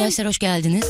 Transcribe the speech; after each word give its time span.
Arkadaşlar 0.00 0.26
hoş 0.26 0.38
geldiniz. 0.38 0.84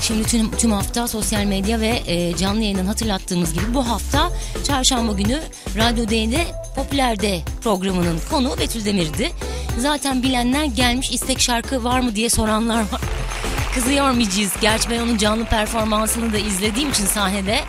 Şimdi 0.00 0.24
tüm, 0.24 0.50
tüm 0.56 0.72
hafta 0.72 1.08
sosyal 1.08 1.44
medya 1.44 1.80
ve 1.80 2.02
e, 2.06 2.36
canlı 2.36 2.62
yayından 2.62 2.86
hatırlattığımız 2.86 3.52
gibi 3.52 3.74
bu 3.74 3.88
hafta 3.88 4.30
çarşamba 4.66 5.12
günü 5.12 5.40
Radyo 5.76 6.08
D'de 6.08 6.46
Popüler'de 6.76 7.40
programının 7.62 8.20
konu 8.30 8.58
Betül 8.58 8.84
Demir'di. 8.84 9.30
Zaten 9.78 10.22
bilenler 10.22 10.64
gelmiş 10.64 11.10
istek 11.10 11.40
şarkı 11.40 11.84
var 11.84 12.00
mı 12.00 12.14
diye 12.14 12.30
soranlar 12.30 12.80
var. 12.80 13.00
Kızıyor 13.74 14.10
muyuz? 14.10 14.52
Gerçi 14.60 14.90
ben 14.90 15.00
onun 15.00 15.16
canlı 15.16 15.44
performansını 15.44 16.32
da 16.32 16.38
izlediğim 16.38 16.90
için 16.90 17.06
sahnede. 17.06 17.60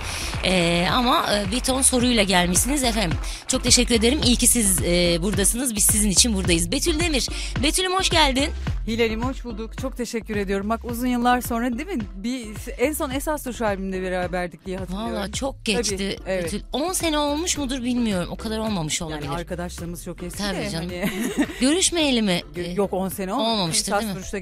Ee, 0.44 0.88
ama 0.92 1.26
e, 1.34 1.52
bir 1.52 1.60
ton 1.60 1.82
soruyla 1.82 2.24
gelmişsiniz 2.24 2.84
efendim. 2.84 3.18
Çok 3.48 3.64
teşekkür 3.64 3.96
ederim. 3.96 4.20
İyi 4.26 4.36
ki 4.36 4.48
siz 4.48 4.82
e, 4.82 5.18
buradasınız. 5.22 5.76
Biz 5.76 5.84
sizin 5.84 6.10
için 6.10 6.34
buradayız. 6.34 6.72
Betül 6.72 7.00
Demir. 7.00 7.30
Betül'üm 7.64 7.94
hoş 7.94 8.10
geldin. 8.10 8.50
Hilal'im 8.88 9.22
hoş 9.24 9.46
bulduk. 9.46 9.78
Çok 9.78 9.98
teşekkür 9.98 10.36
ediyorum. 10.36 10.70
Bak 10.70 10.86
uzun 10.86 11.08
yıllar 11.08 11.42
sonra 11.42 11.78
değil 11.78 11.88
mi? 11.88 12.02
Bir 12.16 12.48
en 12.78 12.94
son 12.94 13.10
Esas 13.12 13.46
Duş 13.46 13.62
albümünde 13.62 14.02
beraberdik 14.02 14.66
diye 14.66 14.78
hatırlıyorum. 14.78 15.14
Valla 15.14 15.32
çok 15.32 15.66
geçti. 15.66 15.96
Tabii, 15.98 16.18
evet. 16.32 16.44
Betül. 16.44 16.62
10 16.74 16.94
sene 16.94 17.18
olmuş 17.18 17.58
mudur 17.58 17.84
bilmiyorum. 17.84 18.30
O 18.32 18.36
kadar 18.36 18.60
olmamış 18.60 19.02
olabilir. 19.02 19.26
Yani 19.26 19.36
arkadaşlığımız 19.36 20.04
çok 20.04 20.24
eski 20.24 20.40
Tabii 20.44 20.58
de 20.58 20.70
canım. 20.70 20.90
hani 20.90 21.10
Görüşmeyeli 21.62 22.22
mi? 22.22 22.42
Yok 22.76 22.94
10 22.94 23.10
sene 23.10 23.34
olmamış. 23.34 23.50
Olmamıştır, 23.56 23.92
Esas 23.92 24.02
değil 24.02 24.12
mi? 24.14 24.16
Duruş'ta 24.16 24.38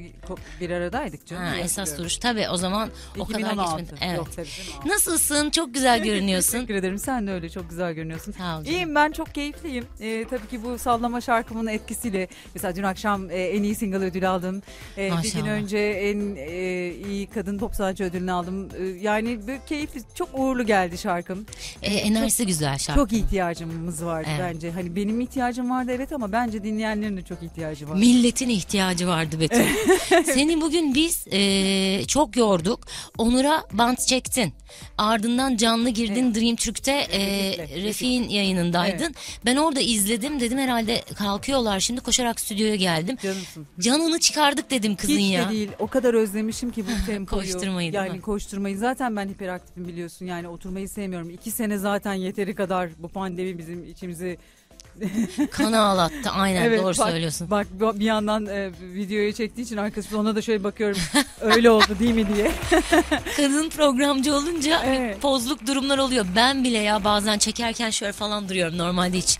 bir 0.60 0.70
aradaydık 0.70 1.26
canım. 1.26 1.42
Ha, 1.44 1.56
esas 1.56 1.98
duruş. 1.98 2.16
Tabii 2.16 2.48
o 2.48 2.56
zaman 2.56 2.90
o 3.18 3.24
kadar 3.26 3.38
2016. 3.40 3.82
geçmedi. 3.82 4.00
Evet. 4.04 4.16
Yok, 4.18 4.28
tabii. 4.36 4.48
Nasılsın? 4.86 5.50
Çok 5.50 5.74
güzel 5.74 6.02
görünüyorsun. 6.04 6.52
Teşekkür 6.52 6.74
ederim. 6.74 6.98
Sen 6.98 7.26
de 7.26 7.32
öyle 7.32 7.50
çok 7.50 7.70
güzel 7.70 7.92
görünüyorsun. 7.92 8.32
Sağ 8.32 8.44
ol 8.58 8.64
canım. 8.64 8.64
İyiyim 8.66 8.94
ben 8.94 9.12
çok 9.12 9.34
keyifliyim. 9.34 9.86
Ee, 10.00 10.24
tabii 10.30 10.46
ki 10.48 10.64
bu 10.64 10.78
sallama 10.78 11.20
şarkımın 11.20 11.66
etkisiyle 11.66 12.28
mesela 12.54 12.76
dün 12.76 12.82
akşam 12.82 13.30
e, 13.30 13.34
en 13.34 13.62
iyi 13.62 13.74
single 13.74 13.96
ödülü 13.98 14.26
aldım. 14.34 14.62
Ee, 14.98 15.10
bir 15.22 15.32
gün 15.32 15.46
önce 15.46 15.78
en 15.78 16.36
e, 16.36 16.94
iyi 17.08 17.26
kadın 17.26 17.58
pop 17.58 17.74
sanatçı 17.74 18.04
ödülünü 18.04 18.32
aldım. 18.32 18.68
Ee, 18.78 18.84
yani 18.84 19.46
böyle 19.46 19.60
keyifli 19.68 20.00
çok 20.14 20.28
uğurlu 20.34 20.66
geldi 20.66 20.98
şarkım. 20.98 21.46
Ee, 21.82 21.94
enerjisi 21.94 22.46
güzel 22.46 22.78
şarkı. 22.78 23.00
Çok 23.00 23.12
ihtiyacımız 23.12 24.04
vardı 24.04 24.28
Evet. 24.30 24.40
bence. 24.54 24.70
Hani 24.70 24.96
benim 24.96 25.20
ihtiyacım 25.20 25.70
vardı 25.70 25.92
evet 25.94 26.12
ama 26.12 26.32
bence 26.32 26.64
dinleyenlerin 26.64 27.16
de 27.16 27.22
çok 27.22 27.42
ihtiyacı 27.42 27.88
var. 27.88 27.96
Milletin 27.96 28.48
ihtiyacı 28.48 29.08
vardı 29.08 29.40
Betül. 29.40 29.64
Seni 30.24 30.60
bugün 30.60 30.94
biz 30.94 31.24
e, 31.32 32.06
çok 32.06 32.36
yorduk. 32.36 32.80
Onur'a 33.18 33.64
bant 33.72 34.00
çektin. 34.06 34.52
Ardından 34.98 35.56
canlı 35.56 35.90
girdin 35.90 36.34
Dream 36.34 36.56
Türk'te 36.56 36.92
e, 36.92 37.20
Refik'in 37.82 38.28
yayınındaydın. 38.28 39.14
Ben 39.44 39.56
orada 39.56 39.80
izledim 39.80 40.40
dedim 40.40 40.58
herhalde 40.58 41.02
kalkıyorlar 41.18 41.80
şimdi 41.80 42.00
koşarak 42.00 42.40
stüdyoya 42.40 42.74
geldim. 42.74 43.16
Canımsın. 43.22 43.66
Canını 43.80 44.20
çıkardık 44.24 44.70
dedim 44.70 44.96
kızın 44.96 45.14
Hiç 45.14 45.32
ya. 45.34 45.48
de 45.48 45.52
değil. 45.52 45.70
O 45.78 45.86
kadar 45.86 46.14
özlemişim 46.14 46.70
ki 46.70 46.84
bu 46.86 47.06
tempoyu. 47.06 47.42
Koşturmayı 47.42 47.92
değil 47.92 48.04
Yani 48.04 48.16
mi? 48.16 48.20
koşturmayı. 48.20 48.78
Zaten 48.78 49.16
ben 49.16 49.28
hiperaktifim 49.28 49.88
biliyorsun. 49.88 50.26
Yani 50.26 50.48
oturmayı 50.48 50.88
sevmiyorum. 50.88 51.30
İki 51.30 51.50
sene 51.50 51.78
zaten 51.78 52.14
yeteri 52.14 52.54
kadar 52.54 52.90
bu 52.98 53.08
pandemi 53.08 53.58
bizim 53.58 53.84
içimizi 53.84 54.38
Kanı 55.50 55.80
ağlattı 55.80 56.30
aynen 56.30 56.78
doğru 56.78 56.86
bak, 56.86 56.96
söylüyorsun. 56.96 57.50
Bak 57.50 57.66
bir 57.80 58.04
yandan 58.04 58.46
e, 58.46 58.70
videoyu 58.82 59.32
çektiği 59.32 59.62
için 59.62 59.76
arkadaşım 59.76 60.18
ona 60.18 60.36
da 60.36 60.42
şöyle 60.42 60.64
bakıyorum. 60.64 61.00
öyle 61.40 61.70
oldu 61.70 61.98
değil 61.98 62.14
mi 62.14 62.26
diye. 62.34 62.50
Kadın 63.36 63.68
programcı 63.68 64.34
olunca 64.34 64.82
Evet. 64.86 65.20
pozluk 65.20 65.66
durumlar 65.66 65.98
oluyor. 65.98 66.26
Ben 66.36 66.64
bile 66.64 66.78
ya 66.78 67.04
bazen 67.04 67.38
çekerken 67.38 67.90
şöyle 67.90 68.12
falan 68.12 68.48
duruyorum. 68.48 68.78
Normalde 68.78 69.18
hiç 69.18 69.38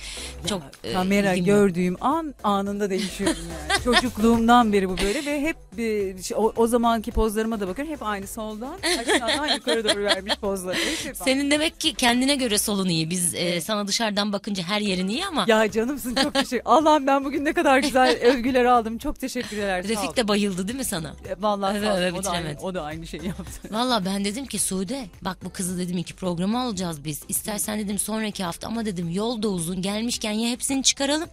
çok 0.49 0.63
e, 0.85 0.93
Kamera 0.93 1.35
yok. 1.35 1.47
gördüğüm 1.47 1.97
an 2.01 2.35
anında 2.45 2.91
değişiyorum 2.91 3.37
yani. 3.71 3.83
Çocukluğumdan 3.85 4.73
beri 4.73 4.89
bu 4.89 4.99
böyle 4.99 5.25
ve 5.27 5.41
hep 5.41 5.57
e, 5.79 6.15
o, 6.35 6.53
o 6.57 6.67
zamanki 6.67 7.11
pozlarıma 7.11 7.61
da 7.61 7.69
bakıyorum. 7.69 7.95
Hep 7.95 8.03
aynı 8.03 8.27
soldan 8.27 8.75
aşağıdan 9.01 9.55
yukarı 9.55 9.85
doğru 9.85 10.05
vermiş 10.05 10.35
pozları. 10.41 10.77
Hep, 10.77 11.05
hep 11.05 11.17
Senin 11.17 11.51
demek 11.51 11.81
ki 11.81 11.95
kendine 11.95 12.35
göre 12.35 12.59
solun 12.59 12.89
iyi. 12.89 13.11
Biz 13.11 13.35
e, 13.35 13.61
sana 13.61 13.87
dışarıdan 13.87 14.33
bakınca 14.33 14.63
her 14.63 14.81
yerin 14.81 15.09
iyi 15.09 15.27
ama 15.27 15.44
Ya 15.49 15.71
canımsın 15.71 16.15
çok 16.15 16.35
teşekkür. 16.35 16.63
Allah'ım 16.65 17.07
ben 17.07 17.25
bugün 17.25 17.45
ne 17.45 17.53
kadar 17.53 17.79
güzel 17.79 18.17
övgüler 18.23 18.65
aldım. 18.65 18.99
Çok 18.99 19.21
teşekkürler. 19.21 19.83
sağ 19.83 19.89
ol. 19.89 19.93
Refik 19.97 20.17
de 20.17 20.29
bayıldı 20.29 20.69
değil 20.69 20.79
mi 20.79 20.85
sana? 20.85 21.09
E, 21.29 21.43
Vallahi 21.43 21.79
Öve 21.79 21.87
sağ 21.87 21.95
ol. 21.95 21.99
öve 21.99 22.13
o, 22.13 22.25
da 22.25 22.31
aynı, 22.31 22.39
bitiremedi. 22.45 22.61
o 22.65 22.75
da 22.75 22.83
aynı 22.83 23.07
şeyi 23.07 23.27
yaptı. 23.27 23.45
Valla 23.71 24.05
ben 24.05 24.25
dedim 24.25 24.47
ki 24.47 24.59
Sude 24.59 25.07
bak 25.23 25.39
bu 25.45 25.51
kızı 25.51 25.79
dedim 25.79 25.99
iki 25.99 26.15
programı 26.15 26.61
alacağız 26.61 27.05
biz. 27.05 27.21
İstersen 27.29 27.79
dedim 27.79 27.99
sonraki 27.99 28.45
hafta 28.45 28.67
ama 28.69 28.85
dedim 28.87 29.11
yol 29.11 29.43
da 29.43 29.49
uzun 29.49 29.83
gelmişken 29.83 30.33
ya 30.33 30.51
hepsini 30.51 30.83
çıkaralım 30.83 31.29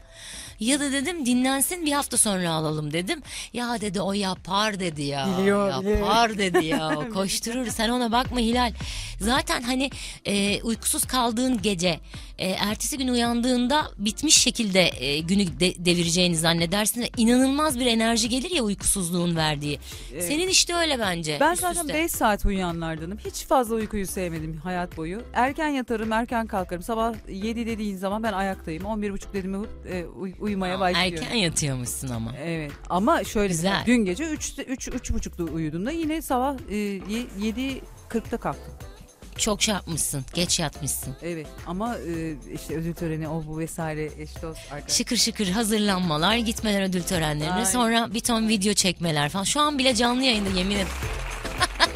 ya 0.62 0.80
da 0.80 0.92
dedim 0.92 1.26
dinlensin 1.26 1.86
bir 1.86 1.92
hafta 1.92 2.18
sonra 2.18 2.52
alalım 2.52 2.94
dedim. 2.94 3.22
Ya 3.54 3.82
dedi 3.82 4.02
o 4.02 4.14
yapar 4.14 4.80
dedi 4.80 5.02
ya. 5.02 5.28
Biliyor, 5.40 5.82
biliyor. 5.82 5.98
yapar 6.00 6.38
dedi 6.38 6.66
ya. 6.66 7.00
Koşturur 7.14 7.68
sen 7.68 7.90
ona 7.90 8.12
bakma 8.12 8.40
Hilal. 8.40 8.74
Zaten 9.20 9.62
hani 9.62 9.90
e, 10.26 10.62
uykusuz 10.62 11.06
kaldığın 11.06 11.62
gece 11.62 12.00
e, 12.38 12.50
ertesi 12.50 12.98
gün 12.98 13.08
uyandığında 13.08 13.92
bitmiş 13.98 14.38
şekilde 14.38 14.90
e, 15.06 15.20
günü 15.20 15.60
de- 15.60 15.86
devireceğini 15.86 16.36
zannedersin 16.38 17.06
inanılmaz 17.18 17.80
bir 17.80 17.86
enerji 17.86 18.30
gelir 18.30 18.52
ya 18.52 18.64
uykusuzluğun 18.64 19.36
verdiği. 19.36 19.80
Senin 20.20 20.48
işte 20.48 20.76
öyle 20.76 21.00
bence. 21.00 21.38
Ben 21.40 21.54
üst 21.54 21.62
zaten 21.62 21.82
üste. 21.82 21.94
5 21.94 22.12
saat 22.12 22.46
uyuyanlardanım. 22.46 23.18
Hiç 23.26 23.34
fazla 23.46 23.76
uykuyu 23.76 24.08
sevmedim 24.08 24.58
hayat 24.64 24.98
boyu. 24.98 25.22
Erken 25.34 25.68
yatarım, 25.70 26.12
erken 26.12 26.48
kalkarım. 26.48 26.84
Sabah 26.84 27.14
7 27.30 27.66
dediğin 27.66 27.98
zaman 27.98 28.24
ben 28.24 28.34
ayaktayım. 28.34 28.84
11.30 28.84 29.34
dediğimde 29.34 29.68
e, 29.90 30.06
uy- 30.06 30.34
uyumaya 30.52 30.80
başlıyorum. 30.80 31.24
Erken 31.24 31.36
yatıyormuşsun 31.36 32.08
ama. 32.08 32.34
Evet 32.44 32.72
ama 32.90 33.24
şöyle 33.24 33.48
Güzel. 33.48 33.70
mesela 33.70 33.86
dün 33.86 34.06
gece 34.06 34.24
3'te 34.24 34.64
3 34.64 34.88
üç, 34.88 35.12
buçukta 35.14 35.44
uyudum 35.44 35.86
da 35.86 35.92
yine 35.92 36.22
sabah 36.22 36.56
e, 36.70 36.76
7.40'da 36.76 38.38
kalktım. 38.38 38.74
Çok 39.38 39.62
şey 39.62 39.74
yapmışsın. 39.74 40.26
Geç 40.34 40.60
yatmışsın. 40.60 41.16
Evet 41.22 41.48
ama 41.68 41.98
e, 41.98 42.36
işte 42.54 42.76
ödül 42.76 42.94
töreni 42.94 43.28
o 43.28 43.44
bu 43.48 43.60
vesaire 43.60 44.06
eş 44.06 44.42
dost 44.42 44.60
arkadaş. 44.72 44.94
Şıkır 44.94 45.18
şıkır 45.18 45.48
hazırlanmalar, 45.48 46.36
gitmeler 46.36 46.82
ödül 46.82 47.02
törenlerine, 47.04 47.66
sonra 47.66 48.14
bir 48.14 48.20
ton 48.20 48.48
video 48.50 48.74
çekmeler 48.74 49.30
falan. 49.30 49.44
Şu 49.44 49.62
an 49.62 49.78
bile 49.78 49.96
canlı 49.96 50.24
yayında 50.24 50.50
yemin 50.50 50.76
ederim. 50.76 50.88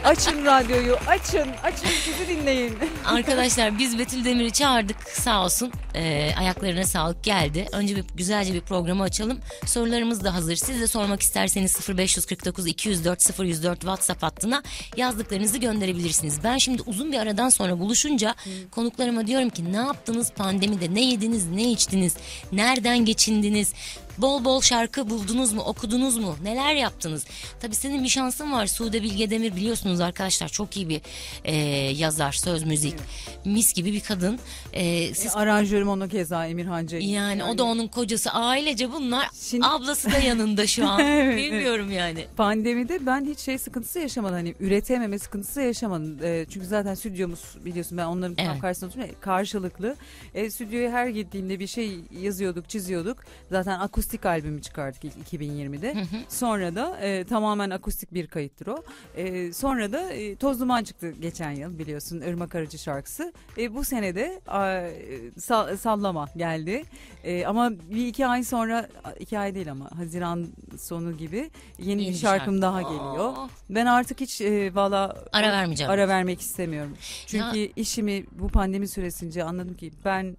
Açın 0.06 0.46
radyoyu 0.46 0.98
açın 1.08 1.48
açın 1.64 1.88
bizi 2.08 2.28
dinleyin. 2.28 2.78
Arkadaşlar 3.06 3.80
biz 3.80 4.00
Betül 4.00 4.26
Demir'i 4.26 4.52
çağırdık 4.52 4.98
sağ 5.10 5.44
olsun. 5.46 5.72
Ee, 5.96 6.32
ayaklarına 6.40 6.84
sağlık 6.84 7.24
geldi. 7.24 7.66
Önce 7.72 7.96
bir 7.96 8.04
güzelce 8.16 8.54
bir 8.54 8.62
programı 8.62 9.04
açalım. 9.04 9.40
Sorularımız 9.66 10.24
da 10.24 10.34
hazır. 10.34 10.56
Siz 10.56 10.82
de 10.82 10.88
sormak 10.88 11.22
isterseniz 11.22 11.90
0549 11.98 12.68
204 12.68 13.40
0104 13.40 13.80
WhatsApp 13.80 14.24
hattına 14.24 14.64
yazdıklarınızı 14.98 15.58
gönderebilirsiniz. 15.58 16.44
Ben 16.44 16.58
şimdi 16.58 16.82
uzun 16.86 17.12
bir 17.12 17.18
aradan 17.18 17.50
sonra 17.50 17.80
buluşunca 17.80 18.36
konuklarıma 18.72 19.28
diyorum 19.28 19.50
ki 19.50 19.74
ne 19.74 19.78
yaptınız 19.78 20.32
pandemide? 20.32 20.94
Ne 20.94 21.02
yediniz? 21.06 21.48
Ne 21.48 21.72
içtiniz? 21.72 22.16
Nereden 22.52 23.06
geçindiniz? 23.06 23.74
Bol 24.18 24.46
bol 24.46 24.62
şarkı 24.62 25.10
buldunuz 25.10 25.54
mu? 25.54 25.62
Okudunuz 25.62 26.18
mu? 26.18 26.36
Neler 26.44 26.74
yaptınız? 26.76 27.26
Tabii 27.62 27.76
senin 27.76 28.04
bir 28.04 28.10
şansın 28.10 28.52
var. 28.52 28.68
Sude 28.68 29.04
Bilge 29.04 29.30
Demir 29.30 29.56
biliyorsunuz 29.56 30.00
arkadaşlar 30.02 30.48
çok 30.50 30.78
iyi 30.78 30.90
bir 30.90 31.02
e, 31.44 31.56
yazar, 31.92 32.32
söz 32.32 32.64
müzik. 32.64 32.94
Mis 33.46 33.74
gibi 33.74 33.94
bir 33.94 34.00
kadın. 34.02 34.40
E, 34.74 35.14
siz 35.14 35.36
Aranjörüm 35.36 35.88
onu 35.90 36.10
keza 36.10 36.46
Emirhan 36.48 36.88
Cengiz. 36.88 37.10
yani 37.12 37.44
o 37.44 37.58
da 37.58 37.64
onun 37.64 37.88
kocası 37.88 38.32
ailece 38.32 38.92
bunlar. 38.92 39.28
Şimdi- 39.50 39.66
Ablası 39.66 40.12
da 40.12 40.18
yanında 40.18 40.68
şu 40.68 40.88
an. 40.88 41.00
Evet, 41.16 41.38
Bilmiyorum 41.38 41.92
yani. 41.92 42.26
Pandemide 42.38 43.06
ben 43.06 43.26
hiç 43.26 43.40
şey 43.40 43.58
sıkıntısı 43.58 44.00
yaşamadım. 44.00 44.36
Hani 44.36 44.56
üretememe 44.60 45.20
sıkıntısı 45.20 45.62
yaşamadım. 45.62 46.18
E, 46.24 46.46
çünkü 46.54 46.66
zaten 46.68 46.96
stüdyomuz 46.96 47.40
biliyorsun 47.66 47.98
ben 47.98 48.06
onların 48.06 48.36
Evet. 48.38 48.62
karşısında 48.62 48.90
oturuyorum. 48.90 49.16
Karşılıklı. 49.22 49.96
E, 50.36 50.50
stüdyoya 50.52 50.92
her 50.92 51.08
gittiğimde 51.08 51.60
bir 51.60 51.68
şey 51.68 52.00
yazıyorduk, 52.22 52.70
çiziyorduk. 52.70 53.18
Zaten 53.52 53.80
akustik 53.80 54.05
albümü 54.26 54.62
çıkardık 54.62 55.06
ilk 55.06 55.34
2020'de. 55.34 55.96
Sonra 56.30 56.76
da 56.76 56.98
e, 57.00 57.24
tamamen 57.24 57.70
akustik 57.70 58.14
bir 58.14 58.28
kayıttır 58.28 58.68
o. 58.68 58.84
E, 59.16 59.54
sonra 59.54 59.92
da 59.92 60.14
e, 60.14 60.36
Toz 60.36 60.60
Duman 60.60 60.84
çıktı 60.84 61.12
geçen 61.22 61.52
yıl 61.52 61.80
biliyorsun 61.80 62.22
Irmak 62.22 62.56
Arıcı 62.56 62.78
şarkısı. 62.78 63.34
E, 63.58 63.76
bu 63.76 63.84
sene 63.84 64.16
de 64.16 64.42
a, 64.48 64.72
e, 64.78 65.30
sa- 65.40 65.78
sallama 65.78 66.26
geldi. 66.38 66.84
E, 67.24 67.46
ama 67.46 67.72
bir 67.72 68.08
iki 68.08 68.28
ay 68.28 68.44
sonra 68.44 68.88
iki 69.20 69.40
ay 69.40 69.56
değil 69.56 69.72
ama 69.72 69.90
Haziran 69.98 70.48
sonu 70.80 71.18
gibi 71.18 71.50
yeni, 71.80 72.02
Yeni 72.04 72.14
bir 72.14 72.18
şarkım 72.20 72.46
şarkı. 72.54 72.62
daha 72.62 72.82
geliyor. 72.82 73.34
Ben 73.70 73.86
artık 73.86 74.22
hiç 74.22 74.42
e, 74.42 74.76
valla 74.76 75.16
Ara 75.34 75.52
vermeyeceğim. 75.52 75.92
ara 75.92 76.08
vermek 76.08 76.42
istemiyorum. 76.42 76.94
Çünkü 77.28 77.60
işimi 77.76 78.26
bu 78.32 78.48
pandemi 78.48 78.88
süresince 78.88 79.44
anladım 79.44 79.74
ki 79.74 79.92
ben 80.06 80.38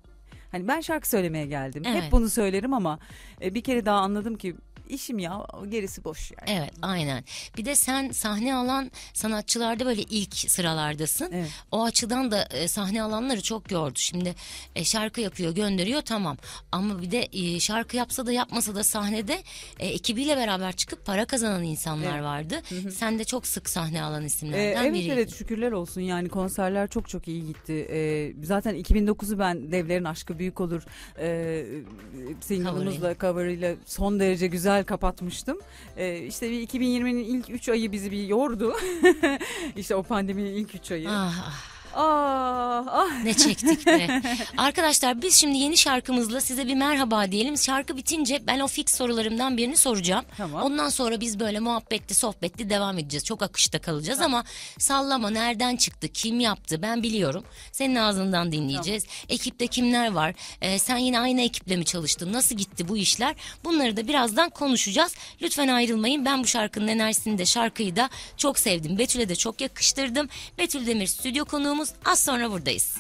hani 0.57 0.69
ben 0.69 0.81
şarkı 0.81 1.09
söylemeye 1.09 1.47
geldim. 1.47 1.83
Evet. 1.87 2.03
Hep 2.03 2.13
bunu 2.13 2.29
söylerim 2.29 2.75
ama 2.75 2.99
e, 3.43 3.55
bir 3.55 3.63
kere 3.63 3.87
daha 3.87 3.99
anladım 3.99 4.37
ki 4.37 4.57
işim 4.89 5.19
ya 5.19 5.47
gerisi 5.69 6.05
boş 6.05 6.31
yani. 6.31 6.59
Evet 6.61 6.73
aynen. 6.83 7.25
Bir 7.59 7.65
de 7.65 7.75
sen 7.75 8.11
sahne 8.11 8.55
alan 8.55 8.91
sanatçılarda 9.15 9.87
böyle 9.87 10.03
ilk 10.03 10.35
sıralardasın. 10.35 11.33
Evet. 11.33 11.51
O 11.73 11.85
açıdan 11.85 12.31
da 12.31 12.43
e, 12.45 12.69
sahne 12.69 13.03
alanları 13.03 13.43
çok 13.43 13.65
gördü. 13.69 13.99
Şimdi 13.99 14.35
e, 14.77 14.85
şarkı 14.85 15.21
yapıyor 15.21 15.55
gönderiyor 15.55 16.03
tamam. 16.03 16.37
Ama 16.73 17.03
bir 17.03 17.11
de 17.11 17.29
e, 17.33 17.61
şarkı 17.61 17.97
yapsa 17.97 18.27
da 18.27 18.33
yapmasa 18.33 18.75
da 18.75 18.85
sahnede 18.85 19.43
e, 19.79 19.87
ekibiyle 19.87 20.37
beraber 20.37 20.73
çıkıp 20.77 21.07
para 21.07 21.25
kazanan 21.25 21.63
insanlar 21.63 22.13
Evet. 22.15 22.23
vardı. 22.25 22.63
Sen 22.97 23.19
de 23.19 23.25
çok 23.25 23.47
sık 23.47 23.69
sahne 23.71 24.03
alan 24.03 24.23
Ee, 24.23 24.27
isimlerden 24.27 24.83
evet 24.85 24.95
biriydin. 24.95 25.11
evet 25.11 25.35
şükürler 25.35 25.73
olsun 25.73 26.01
yani 26.01 26.29
konserler 26.29 26.89
çok 26.89 27.09
çok 27.09 27.29
iyi 27.29 27.47
gitti. 27.47 27.87
Ee, 27.91 28.33
zaten 28.43 28.75
2009'u 28.77 29.39
ben 29.39 29.73
Devlerin 29.73 30.05
Aşkı 30.05 30.39
Büyük 30.39 30.61
Olur 30.61 30.83
e, 31.19 31.65
single'ımızla 32.41 33.15
cover'ıyla 33.19 33.75
son 33.87 34.21
derece 34.21 34.47
güzel 34.47 34.76
kapatmıştım. 34.85 35.59
Ee, 35.97 36.19
işte 36.19 36.51
bir 36.51 36.69
2020'nin 36.69 37.25
ilk 37.25 37.51
3 37.51 37.69
ayı 37.69 37.93
bizi 37.93 38.13
bir 38.13 38.27
yordu. 38.27 38.77
işte 39.77 39.95
o 39.95 40.03
pandeminin 40.03 40.55
ilk 40.55 40.75
3 40.75 40.91
ayı. 40.91 41.11
Ah, 41.11 41.49
ah. 41.49 41.76
Ah 41.99 42.85
ah. 42.89 43.23
Ne 43.25 43.35
çektik 43.35 43.87
be. 43.87 44.23
Arkadaşlar 44.57 45.23
biz 45.23 45.35
şimdi 45.35 45.59
yeni 45.59 45.77
şarkımızla 45.77 46.41
size 46.41 46.67
bir 46.67 46.75
merhaba 46.75 47.33
diyelim. 47.33 47.59
Şarkı 47.59 47.97
bitince 47.97 48.47
ben 48.47 48.61
o 48.61 48.67
fix 48.67 48.95
sorularımdan 48.95 49.57
birini 49.57 49.77
soracağım. 49.77 50.25
Tamam. 50.37 50.63
Ondan 50.63 50.89
sonra 50.89 51.21
biz 51.21 51.41
böyle 51.41 51.61
muhabbetli 51.61 52.15
sohbetli 52.15 52.71
devam 52.71 52.99
edeceğiz. 52.99 53.25
Çok 53.25 53.43
akışta 53.43 53.79
kalacağız 53.79 54.21
ama 54.21 54.45
sallama 54.79 55.31
nereden 55.31 55.77
çıktı 55.77 56.09
kim 56.09 56.41
yaptı 56.41 56.83
ben 56.83 57.03
biliyorum. 57.03 57.45
Senin 57.73 57.95
ağzından 57.95 58.53
dinleyeceğiz. 58.53 59.05
Ekipte 59.29 59.67
kimler 59.67 60.13
var? 60.13 60.35
Ee, 60.61 60.79
sen 60.79 60.97
yine 60.97 61.21
aynı 61.21 61.41
ekiple 61.43 61.77
mi 61.77 61.85
çalıştın? 61.85 62.33
Nasıl 62.33 62.57
gitti 62.57 62.89
bu 62.89 62.97
işler? 62.97 63.35
Bunları 63.65 63.97
da 63.97 64.09
birazdan 64.09 64.51
konuşacağız. 64.51 65.15
Lütfen 65.43 65.69
ayrılmayın. 65.69 66.25
Ben 66.25 66.43
bu 66.43 66.47
şarkının 66.47 66.89
enerjisini 66.89 67.39
de 67.39 67.47
şarkıyı 67.47 67.97
da 67.97 68.11
çok 68.37 68.59
sevdim. 68.59 68.99
Betül'e 68.99 69.29
de 69.29 69.37
çok 69.37 69.61
yakıştırdım. 69.61 70.29
Betül 70.59 70.87
Demir 70.87 71.07
stüdyo 71.07 71.45
konuğumuz. 71.45 71.86
Az 72.05 72.19
sonra 72.25 72.51
buradayız. 72.51 72.95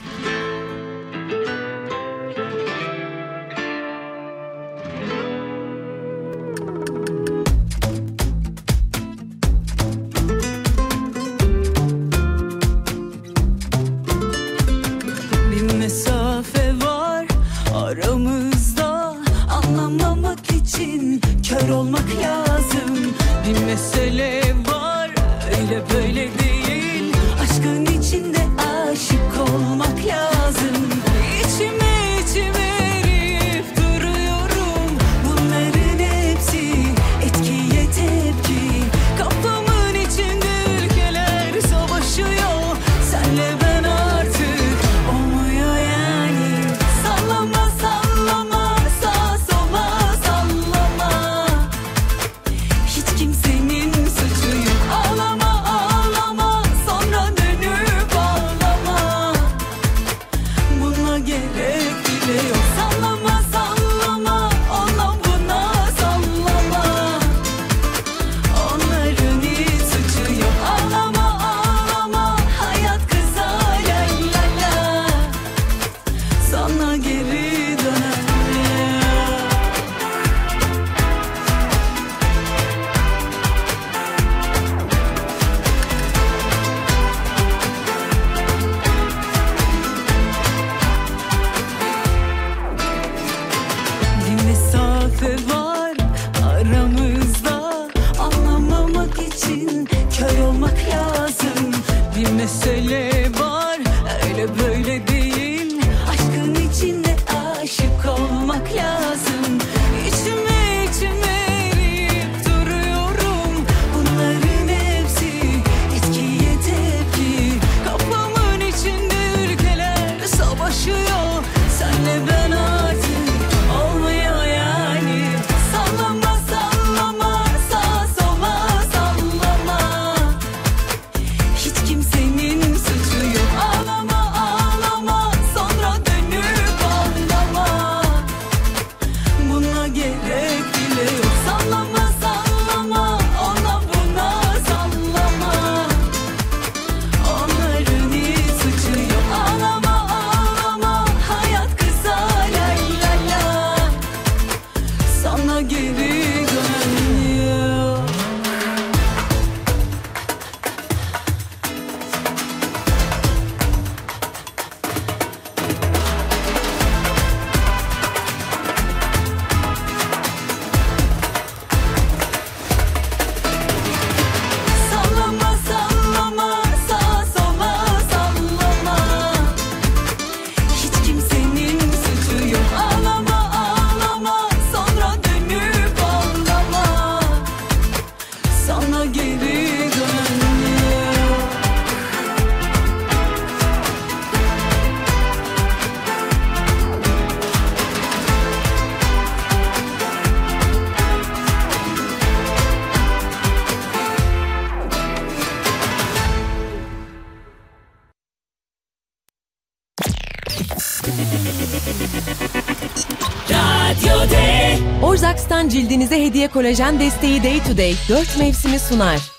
Cildinize 215.77 216.25
hediye 216.25 216.49
kolajen 216.49 217.01
desteği 217.01 217.43
Day 217.43 217.63
to 217.63 217.77
Day 217.77 217.95
4 218.09 218.39
mevsimi 218.39 218.79
sunar. 218.79 219.36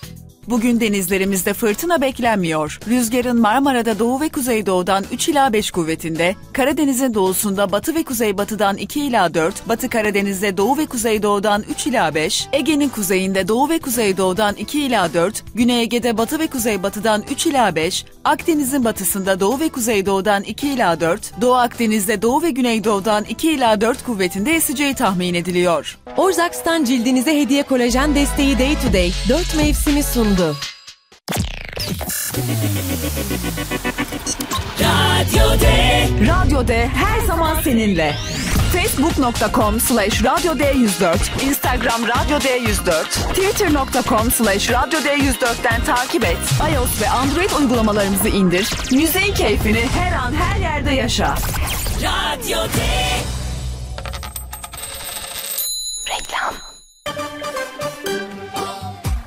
Bugün 0.50 0.80
denizlerimizde 0.80 1.54
fırtına 1.54 2.00
beklenmiyor. 2.00 2.78
Rüzgarın 2.88 3.40
Marmara'da 3.40 3.98
doğu 3.98 4.20
ve 4.20 4.28
kuzeydoğudan 4.28 5.04
3 5.12 5.28
ila 5.28 5.52
5 5.52 5.70
kuvvetinde, 5.70 6.36
Karadeniz'in 6.52 7.14
doğusunda 7.14 7.72
batı 7.72 7.94
ve 7.94 8.02
kuzeybatıdan 8.04 8.76
2 8.76 9.00
ila 9.00 9.34
4, 9.34 9.68
Batı 9.68 9.88
Karadeniz'de 9.88 10.56
doğu 10.56 10.78
ve 10.78 10.86
kuzeydoğudan 10.86 11.64
3 11.70 11.86
ila 11.86 12.14
5, 12.14 12.48
Ege'nin 12.52 12.88
kuzeyinde 12.88 13.48
doğu 13.48 13.68
ve 13.68 13.78
kuzeydoğudan 13.78 14.54
2 14.54 14.80
ila 14.82 15.14
4, 15.14 15.44
Güney 15.54 15.82
Ege'de 15.82 16.18
batı 16.18 16.38
ve 16.38 16.46
kuzeybatıdan 16.46 17.24
3 17.30 17.46
ila 17.46 17.74
5, 17.74 18.04
Akdeniz'in 18.24 18.84
batısında 18.84 19.40
doğu 19.40 19.60
ve 19.60 19.68
kuzeydoğudan 19.68 20.42
2 20.42 20.68
ila 20.68 21.00
4, 21.00 21.40
Doğu 21.40 21.54
Akdeniz'de 21.54 22.22
doğu 22.22 22.42
ve 22.42 22.50
güneydoğudan 22.50 23.24
2 23.24 23.50
ila 23.50 23.80
4 23.80 24.04
kuvvetinde 24.04 24.52
eseceği 24.52 24.94
tahmin 24.94 25.34
ediliyor. 25.34 25.98
Orzaks'tan 26.16 26.84
cildinize 26.84 27.40
hediye 27.40 27.62
kolajen 27.62 28.14
desteği 28.14 28.58
Day 28.58 28.74
to 28.74 28.92
Day 28.92 29.12
4 29.28 29.56
mevsimi 29.56 30.02
sundu. 30.02 30.37
Radyo 34.78 35.60
D 35.60 35.66
Radyo 36.26 36.68
D 36.68 36.72
her 36.72 37.26
zaman 37.26 37.62
seninle. 37.62 38.14
Facebook.com 38.72 39.80
slash 39.80 40.22
Radyo 40.22 40.52
D104, 40.52 41.42
Instagram 41.42 42.04
Radyo 42.04 42.38
D104, 42.38 43.34
Twitter.com 43.34 44.30
slash 44.30 44.70
Radyo 44.70 45.00
D104'ten 45.00 45.84
takip 45.84 46.24
et. 46.24 46.38
iOS 46.72 47.00
ve 47.00 47.08
Android 47.08 47.50
uygulamalarımızı 47.50 48.28
indir. 48.28 48.70
Müziğin 48.92 49.34
keyfini 49.34 49.80
her 49.98 50.12
an 50.12 50.32
her 50.32 50.60
yerde 50.60 50.90
yaşa. 50.90 51.34
Radyo 52.02 52.58
D 52.64 52.78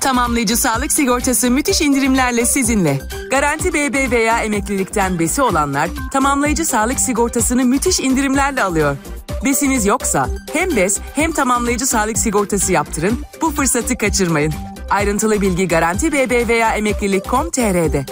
Tamamlayıcı 0.02 0.56
sağlık 0.56 0.92
sigortası 0.92 1.50
müthiş 1.50 1.80
indirimlerle 1.80 2.46
sizinle. 2.46 3.00
Garanti 3.30 3.72
BB 3.72 4.10
veya 4.10 4.42
emeklilikten 4.42 5.18
besi 5.18 5.42
olanlar 5.42 5.90
tamamlayıcı 6.12 6.64
sağlık 6.64 7.00
sigortasını 7.00 7.64
müthiş 7.64 8.00
indirimlerle 8.00 8.62
alıyor. 8.62 8.96
Besiniz 9.44 9.86
yoksa 9.86 10.28
hem 10.52 10.76
bes 10.76 10.98
hem 11.14 11.32
tamamlayıcı 11.32 11.86
sağlık 11.86 12.18
sigortası 12.18 12.72
yaptırın. 12.72 13.18
Bu 13.40 13.50
fırsatı 13.50 13.98
kaçırmayın. 13.98 14.54
Ayrıntılı 14.90 15.40
bilgi 15.40 15.68
Garanti 15.68 16.12
BB 16.12 16.48
veya 16.48 16.74
emeklilik.com.tr'de. 16.74 18.06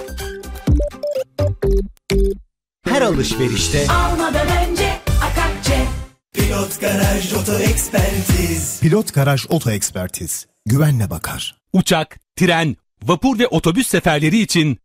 Her 2.88 3.02
alışverişte 3.02 3.86
almadan 3.90 4.46
önce 4.68 4.92
Akakçe 5.06 5.84
Pilot 6.32 6.80
Garaj 6.80 7.32
Oto 7.34 7.52
Ekspertiz 7.58 8.80
Pilot 8.80 9.14
Garaj 9.14 9.46
Oto 9.48 9.70
Ekspertiz 9.70 10.46
Güvenle 10.66 11.10
bakar 11.10 11.59
Uçak, 11.72 12.18
tren, 12.36 12.76
vapur 13.02 13.38
ve 13.38 13.46
otobüs 13.46 13.88
seferleri 13.88 14.38
için 14.38 14.78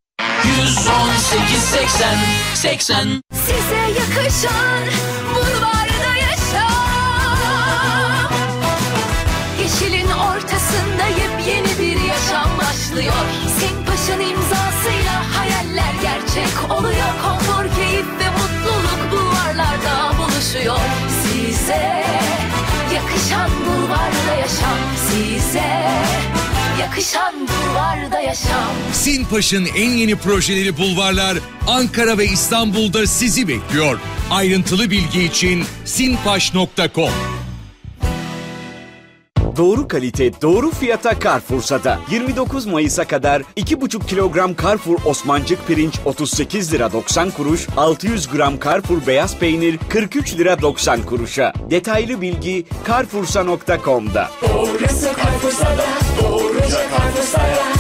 118 0.46 1.64
80 1.64 2.18
80 2.56 3.22
Size 3.34 3.82
yakışan 4.00 4.84
bulvarda 5.36 6.16
yaşam. 6.16 6.72
Yeşilin 9.62 10.12
ortasında 10.12 11.08
yepyeni 11.08 11.80
bir 11.80 12.02
yaşam 12.02 12.50
başlıyor. 12.58 13.26
Sempaşa'nın 13.60 14.30
imzasıyla 14.30 15.38
hayaller 15.38 15.94
gerçek 16.02 16.72
oluyor. 16.72 17.14
Konfor, 17.24 17.76
keyif 17.76 18.06
ve 18.06 18.30
mutluluk 18.30 19.12
bulvarlarda 19.12 20.18
buluşuyor. 20.18 20.80
Size 21.24 22.06
yakışan 22.96 23.50
bulvarda 23.66 24.36
yaşam. 24.42 24.80
Size 25.10 25.86
yakışan 26.80 27.36
bulvarda 27.48 28.20
yaşam 28.20 28.72
Sinpaş'ın 28.94 29.66
en 29.66 29.90
yeni 29.90 30.16
projeleri 30.16 30.78
bulvarlar 30.78 31.38
Ankara 31.68 32.18
ve 32.18 32.26
İstanbul'da 32.26 33.08
sizi 33.08 33.48
bekliyor. 33.48 34.00
Ayrıntılı 34.32 34.92
bilgi 34.92 35.24
için 35.24 35.66
sinpaş.com 35.86 37.12
Doğru 39.58 39.88
kalite, 39.88 40.42
doğru 40.42 40.72
fiyata 40.72 41.20
Carrefour'sa 41.20 42.00
29 42.12 42.66
Mayıs'a 42.66 43.08
kadar 43.08 43.42
2,5 43.42 44.06
kilogram 44.06 44.56
Carrefour 44.56 44.98
Osmancık 45.06 45.68
pirinç 45.68 46.00
38 46.06 46.74
lira 46.74 46.92
90 46.92 47.32
kuruş, 47.32 47.68
600 47.78 48.28
gram 48.28 48.60
Carrefour 48.60 49.08
beyaz 49.08 49.38
peynir 49.38 49.80
43 49.90 50.38
lira 50.38 50.62
90 50.62 51.04
kuruşa. 51.04 51.54
Detaylı 51.70 52.22
bilgi 52.22 52.66
carrefoursa.com'da. 52.88 54.30
Doğrusu 54.42 55.06
Carrefour'da, 55.06 55.86
doğruca 56.22 56.70
Carrefour'da 56.70 57.75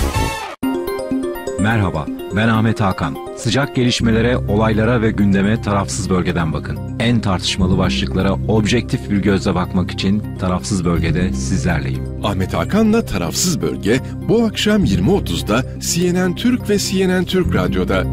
Merhaba, 1.65 2.05
ben 2.35 2.47
Ahmet 2.47 2.81
Hakan. 2.81 3.17
Sıcak 3.37 3.75
gelişmelere, 3.75 4.37
olaylara 4.37 5.01
ve 5.01 5.11
gündeme 5.11 5.61
tarafsız 5.61 6.09
bölgeden 6.09 6.53
bakın. 6.53 6.79
En 6.99 7.21
tartışmalı 7.21 7.77
başlıklara 7.77 8.33
objektif 8.33 9.09
bir 9.09 9.17
gözle 9.17 9.55
bakmak 9.55 9.91
için 9.91 10.37
tarafsız 10.37 10.85
bölgede 10.85 11.33
sizlerleyim. 11.33 12.03
Ahmet 12.23 12.53
Hakan'la 12.53 13.05
Tarafsız 13.05 13.61
Bölge 13.61 13.99
bu 14.29 14.45
akşam 14.45 14.85
20.30'da 14.85 15.63
CNN 15.79 16.35
Türk 16.35 16.69
ve 16.69 16.79
CNN 16.79 17.25
Türk 17.25 17.55
Radyo'da. 17.55 18.03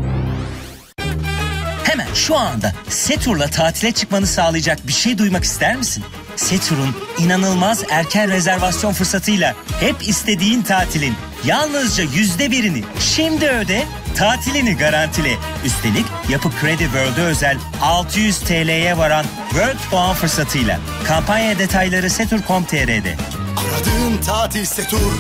Hemen 1.85 2.15
şu 2.15 2.37
anda 2.37 2.73
Setur'la 2.89 3.47
tatile 3.47 3.93
çıkmanı 3.93 4.27
sağlayacak 4.27 4.87
bir 4.87 4.93
şey 4.93 5.19
duymak 5.19 5.45
ister 5.45 5.77
misin? 5.77 6.05
Setur'un 6.43 6.97
inanılmaz 7.19 7.85
erken 7.91 8.31
rezervasyon 8.31 8.93
fırsatıyla 8.93 9.55
hep 9.81 10.09
istediğin 10.09 10.63
tatilin 10.63 11.15
yalnızca 11.45 12.05
yüzde 12.05 12.51
birini 12.51 12.83
şimdi 13.01 13.49
öde, 13.49 13.85
tatilini 14.17 14.77
garantile. 14.77 15.37
Üstelik 15.65 16.07
Yapı 16.29 16.51
Kredi 16.61 16.83
World'e 16.83 17.21
özel 17.23 17.59
600 17.83 18.39
TL'ye 18.39 18.99
varan 18.99 19.25
World 19.51 19.79
puan 19.91 20.15
fırsatıyla. 20.15 20.81
Kampanya 21.05 21.59
detayları 21.59 22.11
setur.com.tr'de. 22.11 23.17
Aradığın 23.57 24.23
tatil 24.27 24.65
Setur 24.65 25.13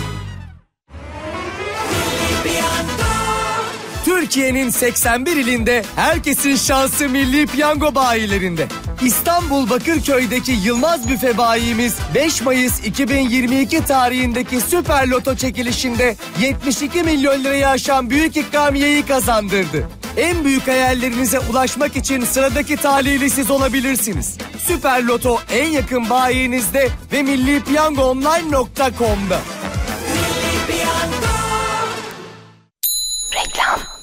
Türkiye'nin 4.04 4.70
81 4.70 5.36
ilinde 5.36 5.84
herkesin 5.96 6.56
şansı 6.56 7.08
Milli 7.08 7.46
Piyango 7.46 7.94
bayilerinde. 7.94 8.66
İstanbul 9.04 9.70
Bakırköy'deki 9.70 10.52
Yılmaz 10.52 11.08
Büfe 11.08 11.38
bayimiz 11.38 11.94
5 12.14 12.42
Mayıs 12.42 12.86
2022 12.86 13.84
tarihindeki 13.84 14.60
Süper 14.60 15.08
Loto 15.08 15.34
çekilişinde 15.34 16.16
72 16.40 17.02
milyon 17.02 17.44
lirayı 17.44 17.68
aşan 17.68 18.10
büyük 18.10 18.36
ikramiyeyi 18.36 19.06
kazandırdı. 19.06 19.88
En 20.16 20.44
büyük 20.44 20.68
hayallerinize 20.68 21.40
ulaşmak 21.40 21.96
için 21.96 22.24
sıradaki 22.24 22.76
talihli 22.76 23.30
siz 23.30 23.50
olabilirsiniz. 23.50 24.38
Süper 24.58 25.02
Loto 25.02 25.38
en 25.52 25.68
yakın 25.68 26.10
bayinizde 26.10 26.88
ve 27.12 27.22
millipiyangoonline.com'da. 27.22 29.38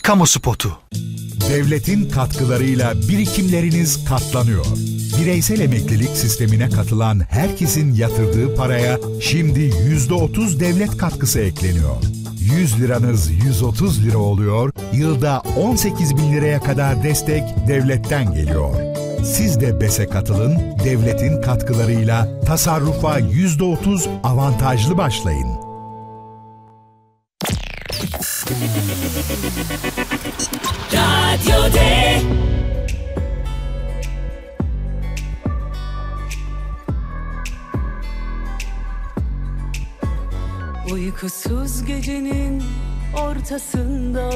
Kamu 0.10 0.28
spotu 0.28 0.78
Devletin 1.50 2.10
katkılarıyla 2.10 2.94
birikimleriniz 3.10 4.06
katlanıyor. 4.06 4.66
Bireysel 5.22 5.60
emeklilik 5.60 6.10
sistemine 6.10 6.70
katılan 6.70 7.20
herkesin 7.20 7.94
yatırdığı 7.94 8.56
paraya 8.56 9.00
şimdi 9.22 9.60
%30 9.60 10.60
devlet 10.60 10.98
katkısı 10.98 11.39
ekleniyor. 11.39 11.96
100 12.39 12.82
liranız 12.82 13.32
130 13.32 14.06
lira 14.06 14.18
oluyor, 14.18 14.72
yılda 14.94 15.44
18 15.58 16.18
bin 16.18 16.34
liraya 16.34 16.60
kadar 16.60 17.04
destek 17.04 17.44
devletten 17.68 18.34
geliyor. 18.34 18.75
Siz 19.24 19.60
de 19.60 19.82
BES'e 19.82 20.10
katılın, 20.10 20.58
devletin 20.86 21.42
katkılarıyla 21.42 22.42
tasarrufa 22.42 23.20
%30 23.20 24.08
avantajlı 24.24 24.98
başlayın. 24.98 25.70
Radyo 31.39 31.74
D. 31.74 31.79
Uykusuz 40.93 41.86
gecenin 41.86 42.63
ortasında 43.17 44.29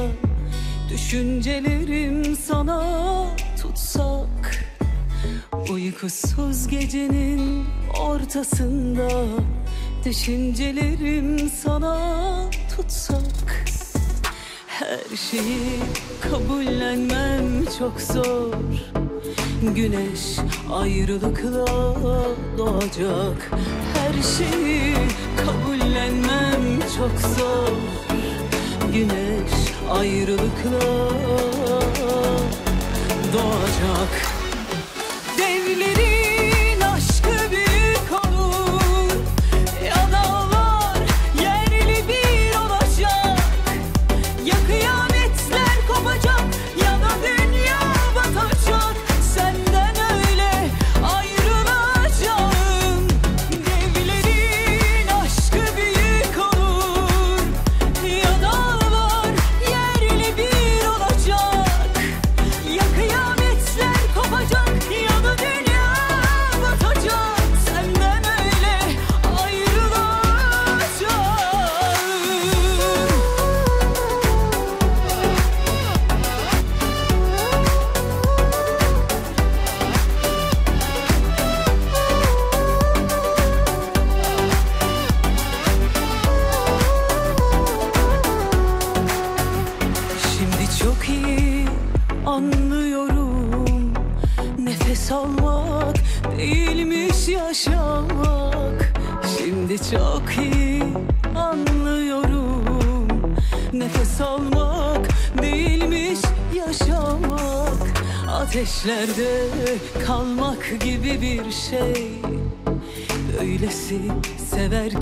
Düşüncelerim 0.90 2.36
sana 2.36 3.26
tutsak. 3.62 4.66
Uykusuz 5.72 6.68
gecenin 6.68 7.66
ortasında 8.00 9.10
Düşüncelerim 10.06 11.50
sana 11.50 12.00
tutsak 12.76 13.73
Her 14.94 15.18
şeyi 15.18 15.80
kabullenmem 16.22 17.66
çok 17.80 18.02
zor. 18.02 18.54
Güneş 19.76 20.38
ayrılıkla 20.74 21.66
doğacak. 22.58 23.52
Her 23.94 24.24
şeyi 24.38 24.96
kabullenmem 25.38 26.80
çok 26.98 27.20
zor. 27.38 27.78
Güneş 28.94 29.54
ayrılıkla 29.92 30.88
doğacak. 33.34 34.12
Devlerin 35.38 36.13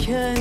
can 0.02 0.41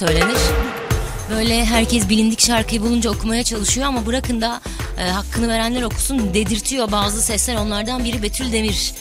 böyle 0.00 0.12
söylenir. 0.12 0.38
Böyle 1.30 1.64
herkes 1.64 2.08
bilindik 2.08 2.40
şarkıyı 2.40 2.82
bulunca 2.82 3.10
okumaya 3.10 3.44
çalışıyor 3.44 3.86
ama 3.86 4.06
bırakın 4.06 4.40
da 4.40 4.60
e, 4.98 5.02
hakkını 5.02 5.48
verenler 5.48 5.82
okusun 5.82 6.34
dedirtiyor 6.34 6.92
bazı 6.92 7.22
sesler. 7.22 7.56
Onlardan 7.56 8.04
biri 8.04 8.22
Betül 8.22 8.52
Demir. 8.52 8.94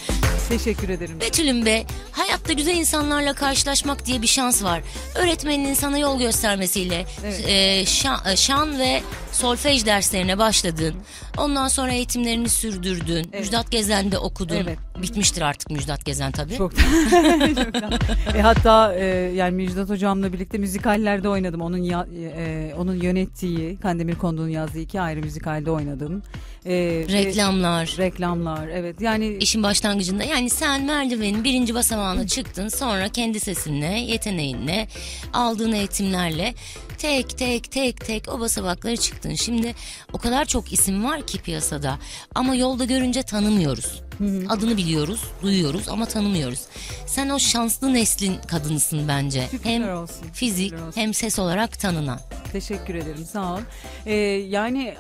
Teşekkür 0.50 0.90
ederim. 0.90 1.20
Betül'üm 1.22 1.66
be 1.66 1.84
hayatta 2.12 2.54
güzel 2.54 2.76
insanlarla 2.76 3.34
karşılaşmak 3.34 4.06
diye 4.06 4.22
bir 4.22 4.28
şans 4.28 4.64
var. 4.64 4.82
Öğretmenin 5.16 5.74
sana 5.74 5.98
yol 5.98 6.20
göstermesiyle 6.20 7.06
Evet. 7.26 7.44
e, 7.48 7.86
şan, 7.86 8.36
şan 8.36 8.80
ve 8.80 9.02
solfej 9.32 9.86
derslerine 9.86 10.38
başladın. 10.38 10.96
Ondan 11.42 11.68
sonra 11.68 11.92
eğitimlerini 11.92 12.50
sürdürdün. 12.50 13.32
Müjdat 13.40 13.72
Gezen'de 13.72 14.18
okudun. 14.18 14.56
Evet. 14.56 14.78
Bitmiştir 15.02 15.42
artık 15.42 15.70
Müjdat 15.70 16.06
Gezen 16.06 16.32
tabii. 16.32 16.58
Çok 16.58 16.74
e, 18.36 18.42
hatta 18.42 18.94
e, 18.96 19.06
yani 19.36 19.52
Müjdat 19.56 19.90
hocamla 19.90 20.34
birlikte 20.34 20.58
müzikallerde 20.58 21.30
oynadım. 21.30 21.62
Onun 21.62 21.78
ya- 21.78 22.08
e, 22.38 22.74
onun 22.78 22.96
yönettiği 22.96 23.78
Kandemir 23.78 24.16
Kondu'nun 24.16 24.50
yazdığı 24.50 24.80
iki 24.80 25.02
ayrı 25.02 25.20
müzikalde 25.20 25.72
oynadım. 25.72 26.24
E, 26.66 26.72
ve- 26.74 27.06
Reklamlar. 27.14 27.96
reklamlar 27.98 28.68
evet 28.68 29.02
yani 29.02 29.38
İşin 29.40 29.64
başlangıcında 29.64 30.24
yani 30.24 30.50
sen 30.50 30.84
merdivenin 30.86 31.44
birinci 31.44 31.76
basamağına 31.76 32.28
çıktın 32.28 32.68
sonra 32.68 33.10
kendi 33.10 33.40
sesinle 33.40 34.00
yeteneğinle 34.00 34.88
aldığın 35.34 35.72
eğitimlerle 35.72 36.54
tek 37.02 37.38
tek 37.38 37.72
tek 37.72 38.06
tek 38.06 38.30
o 38.34 38.40
basamakları 38.40 38.98
çıktın. 38.98 39.36
Şimdi 39.36 39.76
o 40.14 40.18
kadar 40.18 40.46
çok 40.46 40.74
isim 40.74 41.04
var 41.04 41.28
ki 41.28 41.42
piyasada 41.42 42.00
ama 42.36 42.56
yolda 42.56 42.86
görünce 42.86 43.24
tanımıyoruz. 43.24 44.02
Adını 44.50 44.78
biliyoruz, 44.78 45.24
duyuyoruz 45.42 45.90
ama 45.90 46.06
tanımıyoruz. 46.06 46.60
Sen 47.08 47.30
o 47.30 47.40
şanslı 47.40 47.94
neslin 47.94 48.36
kadınısın 48.48 49.08
bence. 49.08 49.48
Şükürler 49.52 49.72
hem 49.72 49.98
olsun, 49.98 50.28
fizik 50.34 50.74
olsun. 50.74 50.92
hem 50.96 51.14
ses 51.14 51.40
olarak 51.40 51.80
tanınan. 51.80 52.20
Teşekkür 52.52 52.96
ederim 52.96 53.26
sağ 53.32 53.54
ol. 53.54 53.60
Ee, 54.06 54.14
yani 54.50 54.96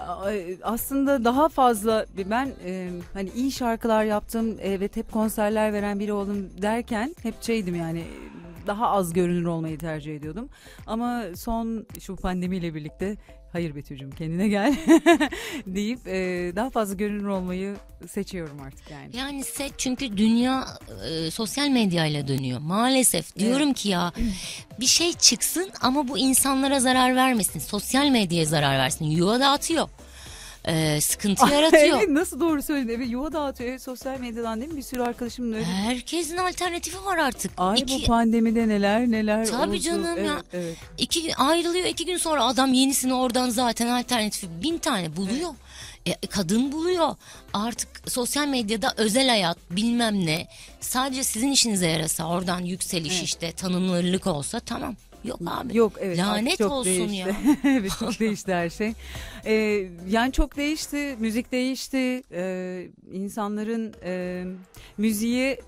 aslında 0.63 1.25
daha 1.25 1.49
fazla 1.49 2.05
ben 2.29 2.53
e, 2.65 2.89
hani 3.13 3.29
iyi 3.35 3.51
şarkılar 3.51 4.03
yaptım 4.03 4.57
evet 4.61 4.95
hep 4.95 5.11
konserler 5.11 5.73
veren 5.73 5.99
biri 5.99 6.13
oldum 6.13 6.49
derken 6.61 7.15
hep 7.23 7.43
şeydim 7.43 7.75
yani 7.75 8.03
daha 8.67 8.89
az 8.89 9.13
görünür 9.13 9.45
olmayı 9.45 9.77
tercih 9.77 10.15
ediyordum. 10.15 10.49
Ama 10.87 11.23
son 11.35 11.85
şu 11.99 12.15
pandemiyle 12.15 12.73
birlikte 12.75 13.17
hayır 13.51 13.75
Betül'cüm 13.75 14.11
kendine 14.11 14.47
gel 14.47 14.75
deyip 15.65 16.07
e, 16.07 16.51
daha 16.55 16.69
fazla 16.69 16.93
görünür 16.93 17.25
olmayı 17.27 17.75
seçiyorum 18.09 18.61
artık 18.61 18.91
yani. 18.91 19.17
Yani 19.17 19.43
set 19.43 19.73
çünkü 19.77 20.17
dünya 20.17 20.67
e, 21.09 21.31
sosyal 21.31 21.67
medyayla 21.67 22.27
dönüyor. 22.27 22.59
Maalesef 22.59 23.35
diyorum 23.35 23.73
ki 23.73 23.89
ya 23.89 24.13
bir 24.79 24.85
şey 24.85 25.13
çıksın 25.13 25.69
ama 25.81 26.07
bu 26.07 26.17
insanlara 26.17 26.79
zarar 26.79 27.15
vermesin. 27.15 27.59
Sosyal 27.59 28.07
medyaya 28.07 28.45
zarar 28.45 28.77
versin. 28.77 29.05
Yuva 29.05 29.39
dağıtıyor. 29.39 29.89
E, 30.67 31.01
sıkıntı 31.01 31.47
yaratıyor. 31.53 31.97
evet 31.97 32.09
nasıl 32.09 32.39
doğru 32.39 32.61
söyledin. 32.61 32.93
Evet 32.93 33.09
yuva 33.09 33.31
dağıtıyor. 33.33 33.69
Evet, 33.69 33.81
sosyal 33.81 34.19
medyadan 34.19 34.61
değil 34.61 34.71
mi? 34.71 34.77
Bir 34.77 34.81
sürü 34.81 35.01
arkadaşımın 35.01 35.53
öyle. 35.53 35.65
Herkesin 35.65 36.37
alternatifi 36.37 37.05
var 37.05 37.17
artık. 37.17 37.51
Ay 37.57 37.79
İki- 37.79 38.01
bu 38.03 38.07
pandemide 38.07 38.67
neler 38.67 39.01
neler 39.11 39.45
Tabii 39.45 39.69
oldu. 39.71 39.79
canım 39.79 40.05
evet, 40.17 40.25
ya. 40.27 40.43
Evet. 40.53 40.77
İki 40.97 41.23
gün 41.23 41.33
ayrılıyor 41.37 41.85
iki 41.85 42.05
gün 42.05 42.17
sonra 42.17 42.45
adam 42.45 42.73
yenisini 42.73 43.13
oradan 43.13 43.49
zaten 43.49 43.87
alternatifi 43.87 44.47
bin 44.63 44.77
tane 44.77 45.15
buluyor. 45.15 45.49
E, 46.05 46.27
kadın 46.27 46.71
buluyor. 46.71 47.15
Artık 47.53 47.89
sosyal 48.07 48.47
medyada 48.47 48.93
özel 48.97 49.27
hayat 49.29 49.57
bilmem 49.71 50.25
ne 50.25 50.47
sadece 50.79 51.23
sizin 51.23 51.51
işinize 51.51 51.87
yarasa 51.87 52.27
oradan 52.27 52.59
yükseliş 52.59 53.13
Evet. 53.13 53.23
işte 53.23 53.51
tanınırlık 53.51 54.27
olsa 54.27 54.59
tamam. 54.59 54.95
Yok 55.23 55.39
abi. 55.45 55.77
Yok 55.77 55.93
evet. 55.99 56.17
Lanet 56.17 56.57
çok 56.57 56.71
olsun 56.71 56.85
değişti. 56.85 57.17
ya. 57.17 57.35
evet 57.63 57.91
çok 57.99 58.19
değişti 58.19 58.53
her 58.53 58.69
şey. 58.69 58.93
Ee, 59.45 59.87
yani 60.09 60.31
çok 60.31 60.57
değişti. 60.57 61.15
Müzik 61.19 61.51
değişti. 61.51 62.23
Ee, 62.31 62.87
insanların 63.13 63.93
e, 64.03 64.43
müziğe 64.97 65.59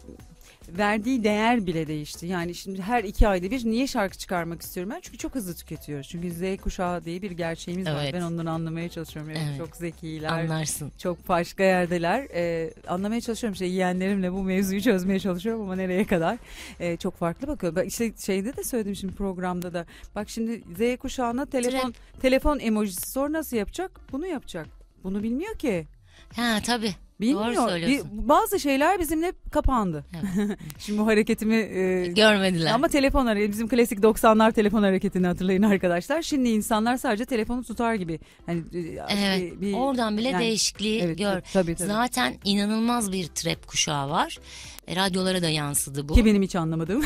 verdiği 0.70 1.24
değer 1.24 1.66
bile 1.66 1.88
değişti. 1.88 2.26
Yani 2.26 2.56
şimdi 2.56 2.82
her 2.82 3.04
iki 3.04 3.28
ayda 3.28 3.52
bir 3.52 3.66
niye 3.66 3.88
şarkı 3.88 4.18
çıkarmak 4.18 4.62
istiyorum 4.62 4.92
ben? 4.96 5.00
Çünkü 5.02 5.18
çok 5.18 5.36
hızlı 5.36 5.54
tüketiyoruz. 5.56 6.08
Çünkü 6.10 6.32
Z 6.32 6.62
kuşağı 6.62 7.06
diye 7.06 7.22
bir 7.22 7.32
gerçeğimiz 7.32 7.88
var. 7.88 8.04
Evet. 8.04 8.14
Ben 8.14 8.22
onları 8.22 8.50
anlamaya 8.50 8.90
çalışıyorum. 8.90 9.32
Evet, 9.32 9.42
Evet. 9.50 9.58
Çok 9.58 9.76
zekiler. 9.76 10.30
Anlarsın. 10.30 10.92
Çok 10.98 11.30
başka 11.30 11.64
yerdeler. 11.64 12.28
Ee, 12.34 12.74
anlamaya 12.88 13.22
çalışıyorum. 13.22 13.54
İşte 13.54 13.66
yeğenlerimle 13.66 14.34
bu 14.34 14.44
mevzuyu 14.44 14.82
çözmeye 14.82 15.20
çalışıyorum 15.20 15.62
ama 15.62 15.76
nereye 15.76 16.06
kadar? 16.06 16.38
Ee, 16.80 16.98
çok 16.98 17.16
farklı 17.18 17.48
bakıyor. 17.48 17.76
Ben 17.76 17.86
işte 17.86 18.14
şeyde 18.18 18.58
de 18.58 18.64
söyledim 18.64 18.96
şimdi 18.96 19.14
programda 19.16 19.74
da. 19.74 19.86
Bak 20.16 20.30
şimdi 20.30 20.64
Z 20.78 20.98
kuşağına 20.98 21.46
telefon 21.46 21.94
telefon 22.22 22.60
emojisi 22.60 23.12
sor 23.12 23.32
nasıl 23.32 23.58
yapacak? 23.58 23.92
Bunu 24.12 24.28
yapacak. 24.28 24.68
Bunu 25.04 25.24
bilmiyor 25.24 25.56
ki. 25.56 25.88
Ha 26.36 26.60
tabii. 26.66 26.96
Bilmiyor. 27.22 27.68
Söylüyorsun. 27.70 28.10
Bir- 28.24 28.28
bazı 28.28 28.60
şeyler 28.60 29.00
bizimle 29.00 29.34
kapandı. 29.52 30.06
Şimdi 30.80 31.00
bu 31.00 31.08
hareketimi 31.08 31.56
e, 31.56 32.06
Görmediler. 32.08 32.72
Ama 32.72 32.88
telefon 32.88 33.26
hareketi 33.26 33.52
bizim 33.52 33.68
klasik 33.68 34.00
90'lar 34.00 34.52
telefon 34.54 34.84
hareketini 34.84 35.28
hatırlayın 35.28 35.62
arkadaşlar. 35.64 36.22
Şimdi 36.22 36.50
insanlar 36.50 36.98
sadece 36.98 37.26
telefonu 37.26 37.64
tutar 37.64 37.94
gibi. 37.94 38.20
Hani 38.46 38.60
e, 38.60 38.80
Evet. 39.10 39.52
bir- 39.54 39.62
bir- 39.62 39.74
Oradan 39.74 40.18
bile 40.18 40.30
yani- 40.30 40.44
değişikliği 40.44 41.02
Evet, 41.02 41.18
gör. 41.18 41.42
Tabii 41.54 41.76
tabii. 41.76 41.88
Zaten 41.88 42.34
inanılmaz 42.46 43.12
bir 43.12 43.28
trap 43.28 43.68
kuşağı 43.68 44.10
var. 44.10 44.38
E, 44.88 44.96
radyolara 44.96 45.42
da 45.42 45.50
yansıdı 45.50 46.10
bu. 46.10 46.14
Ki 46.14 46.26
benim 46.26 46.42
hiç 46.44 46.56
anlamadığım. 46.56 47.04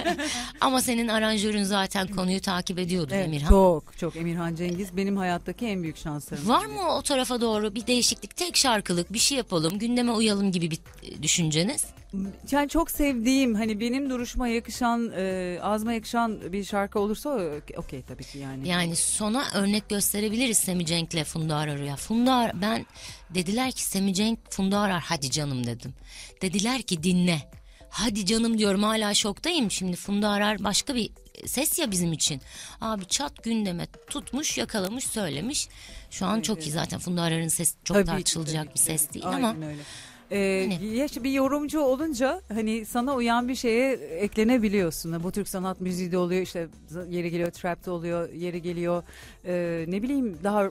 Ama 0.60 0.80
senin 0.80 1.08
aranjörün 1.08 1.62
zaten 1.62 2.06
konuyu 2.08 2.40
takip 2.40 2.78
ediyordu 2.78 3.10
Evet, 3.14 3.26
Emirhan. 3.26 3.48
Çok 3.48 3.98
çok 3.98 4.16
Emirhan 4.16 4.54
Cengiz 4.54 4.96
benim 4.96 5.16
hayattaki 5.16 5.66
en 5.66 5.82
büyük 5.82 5.96
şanslarım. 5.96 6.48
Var 6.48 6.66
mı 6.66 6.88
o 6.98 7.02
tarafa 7.02 7.40
doğru 7.40 7.74
bir 7.74 7.86
değişiklik, 7.86 8.36
tek 8.36 8.56
şarkılık 8.56 9.12
bir 9.12 9.18
şey 9.18 9.38
yapalım, 9.38 9.78
gündeme 9.78 10.12
uyalım 10.12 10.52
gibi 10.52 10.70
bir 10.70 10.78
düşünceniz? 11.22 11.84
Yani 12.50 12.68
çok 12.68 12.90
sevdiğim 12.90 13.54
hani 13.54 13.80
benim 13.80 14.10
duruşuma 14.10 14.48
yakışan 14.48 15.12
e, 15.16 15.58
ağzıma 15.62 15.92
yakışan 15.92 16.52
bir 16.52 16.64
şarkı 16.64 16.98
olursa 16.98 17.40
okey 17.76 18.02
tabii 18.02 18.24
ki 18.24 18.38
yani. 18.38 18.68
Yani 18.68 18.96
sona 18.96 19.44
örnek 19.54 19.88
gösterebiliriz 19.88 20.58
Semi 20.58 20.86
Cenk'le 20.86 21.24
Funda 21.24 21.56
Arar'ı. 21.56 21.96
Funda 21.96 22.34
Arar, 22.34 22.62
ben 22.62 22.86
dediler 23.30 23.72
ki 23.72 23.84
Semi 23.84 24.14
Cenk 24.14 24.38
Funda 24.50 24.78
Arar 24.78 25.02
hadi 25.06 25.30
canım 25.30 25.66
dedim. 25.66 25.94
Dediler 26.42 26.82
ki 26.82 27.02
dinle. 27.02 27.50
Hadi 27.90 28.26
canım 28.26 28.58
diyorum 28.58 28.82
hala 28.82 29.14
şoktayım. 29.14 29.70
Şimdi 29.70 29.96
Funda 29.96 30.28
Arar 30.28 30.64
başka 30.64 30.94
bir 30.94 31.10
ses 31.46 31.78
ya 31.78 31.90
bizim 31.90 32.12
için. 32.12 32.40
Abi 32.80 33.06
çat 33.06 33.42
gündeme 33.42 33.86
tutmuş 34.10 34.58
yakalamış 34.58 35.04
söylemiş. 35.04 35.68
Şu 36.10 36.26
an 36.26 36.40
çok 36.40 36.66
iyi 36.66 36.70
zaten 36.70 36.98
Funda 36.98 37.22
Arar'ın 37.22 37.48
sesi 37.48 37.74
çok 37.84 37.94
Tabii 37.94 38.06
ki, 38.06 38.10
tartışılacak 38.10 38.64
tabii 38.64 38.74
bir 38.74 38.78
ki, 38.78 38.82
ses 38.82 39.12
değil 39.12 39.26
Aynen 39.28 39.42
ama 39.42 39.66
öyle. 39.66 39.82
Ee, 40.30 40.38
ya 40.94 41.04
işte 41.04 41.24
bir 41.24 41.30
yorumcu 41.30 41.80
olunca 41.80 42.40
hani 42.48 42.84
sana 42.86 43.14
uyan 43.14 43.48
bir 43.48 43.54
şeye 43.54 43.92
eklenebiliyorsun. 43.92 45.22
Bu 45.22 45.32
Türk 45.32 45.48
sanat 45.48 45.80
müziği 45.80 46.12
de 46.12 46.18
oluyor 46.18 46.42
işte 46.42 46.68
yeri 47.08 47.30
geliyor 47.30 47.50
trap 47.50 47.86
de 47.86 47.90
oluyor 47.90 48.32
yeri 48.32 48.62
geliyor 48.62 49.02
e, 49.46 49.84
ne 49.88 50.02
bileyim 50.02 50.38
daha 50.44 50.64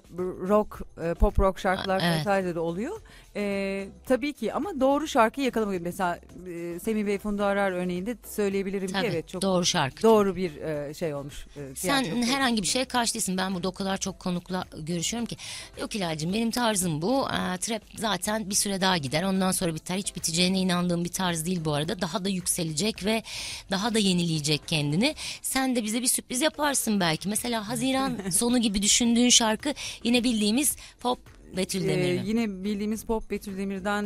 rock 0.48 0.82
e, 1.04 1.13
pop 1.13 1.39
rock 1.39 1.60
şarkılar 1.60 2.02
Evet. 2.06 2.20
vesaire 2.20 2.56
de 2.56 2.60
oluyor. 2.60 3.02
E, 3.38 3.88
tabii 4.06 4.34
ki 4.34 4.54
ama 4.54 4.80
doğru 4.80 5.08
şarkıyı 5.08 5.45
yakalamak 5.45 5.82
mesela 5.82 6.19
e, 6.48 6.80
Semih 6.80 7.06
Bey 7.06 7.17
Funda 7.17 7.45
Arar 7.45 7.71
örneğinde 7.71 8.17
söyleyebilirim 8.30 8.88
Tabii, 8.88 9.02
ki 9.02 9.10
evet 9.13 9.28
çok 9.28 9.41
doğru 9.41 9.65
şarkı. 9.65 10.04
doğru 10.04 10.36
bir 10.36 10.56
e, 10.56 10.93
şey 10.93 11.13
olmuş. 11.13 11.48
E, 11.58 11.76
Sen 11.76 12.04
tiyatro. 12.04 12.21
herhangi 12.21 12.62
bir 12.62 12.67
şeye 12.67 12.86
karşı 12.86 13.13
değilsin. 13.13 13.38
Ben 13.38 13.56
burada 13.56 13.67
o 13.67 13.71
kadar 13.71 13.98
çok 13.98 14.19
konukla 14.19 14.63
görüşüyorum 14.78 15.26
ki. 15.26 15.38
Yok 15.82 15.95
İlacım 15.95 16.34
benim 16.34 16.52
tarzım 16.52 17.02
bu. 17.02 17.28
Ee, 17.30 17.58
trap 17.58 17.82
zaten 17.98 18.50
bir 18.50 18.56
süre 18.56 18.82
daha 18.82 18.98
gider. 18.98 19.24
Ondan 19.24 19.52
sonra 19.52 19.76
biter. 19.76 19.98
Hiç 19.98 20.15
biteceğine 20.15 20.60
inandığım 20.60 21.04
bir 21.04 21.12
tarz 21.12 21.45
değil 21.45 21.65
bu 21.65 21.74
arada. 21.74 22.02
Daha 22.02 22.26
da 22.26 22.30
yükselecek 22.30 23.06
ve 23.06 23.24
daha 23.71 23.93
da 23.93 24.00
yenileyecek 24.00 24.67
kendini. 24.67 25.15
Sen 25.41 25.76
de 25.76 25.84
bize 25.84 26.02
bir 26.02 26.08
sürpriz 26.08 26.41
yaparsın 26.41 27.00
belki. 27.00 27.30
Mesela 27.30 27.69
Haziran 27.69 28.17
sonu 28.32 28.58
gibi 28.58 28.82
düşündüğün 28.82 29.30
şarkı 29.30 29.74
yine 30.04 30.24
bildiğimiz 30.24 30.76
pop 31.00 31.35
Betül 31.58 31.84
Ee, 31.84 31.88
Demir 31.88 32.22
mi? 32.22 32.28
yine 32.28 32.63
bildiğimiz 32.63 33.04
pop 33.06 33.32
Betül 33.32 33.58
Demir'den 33.58 34.04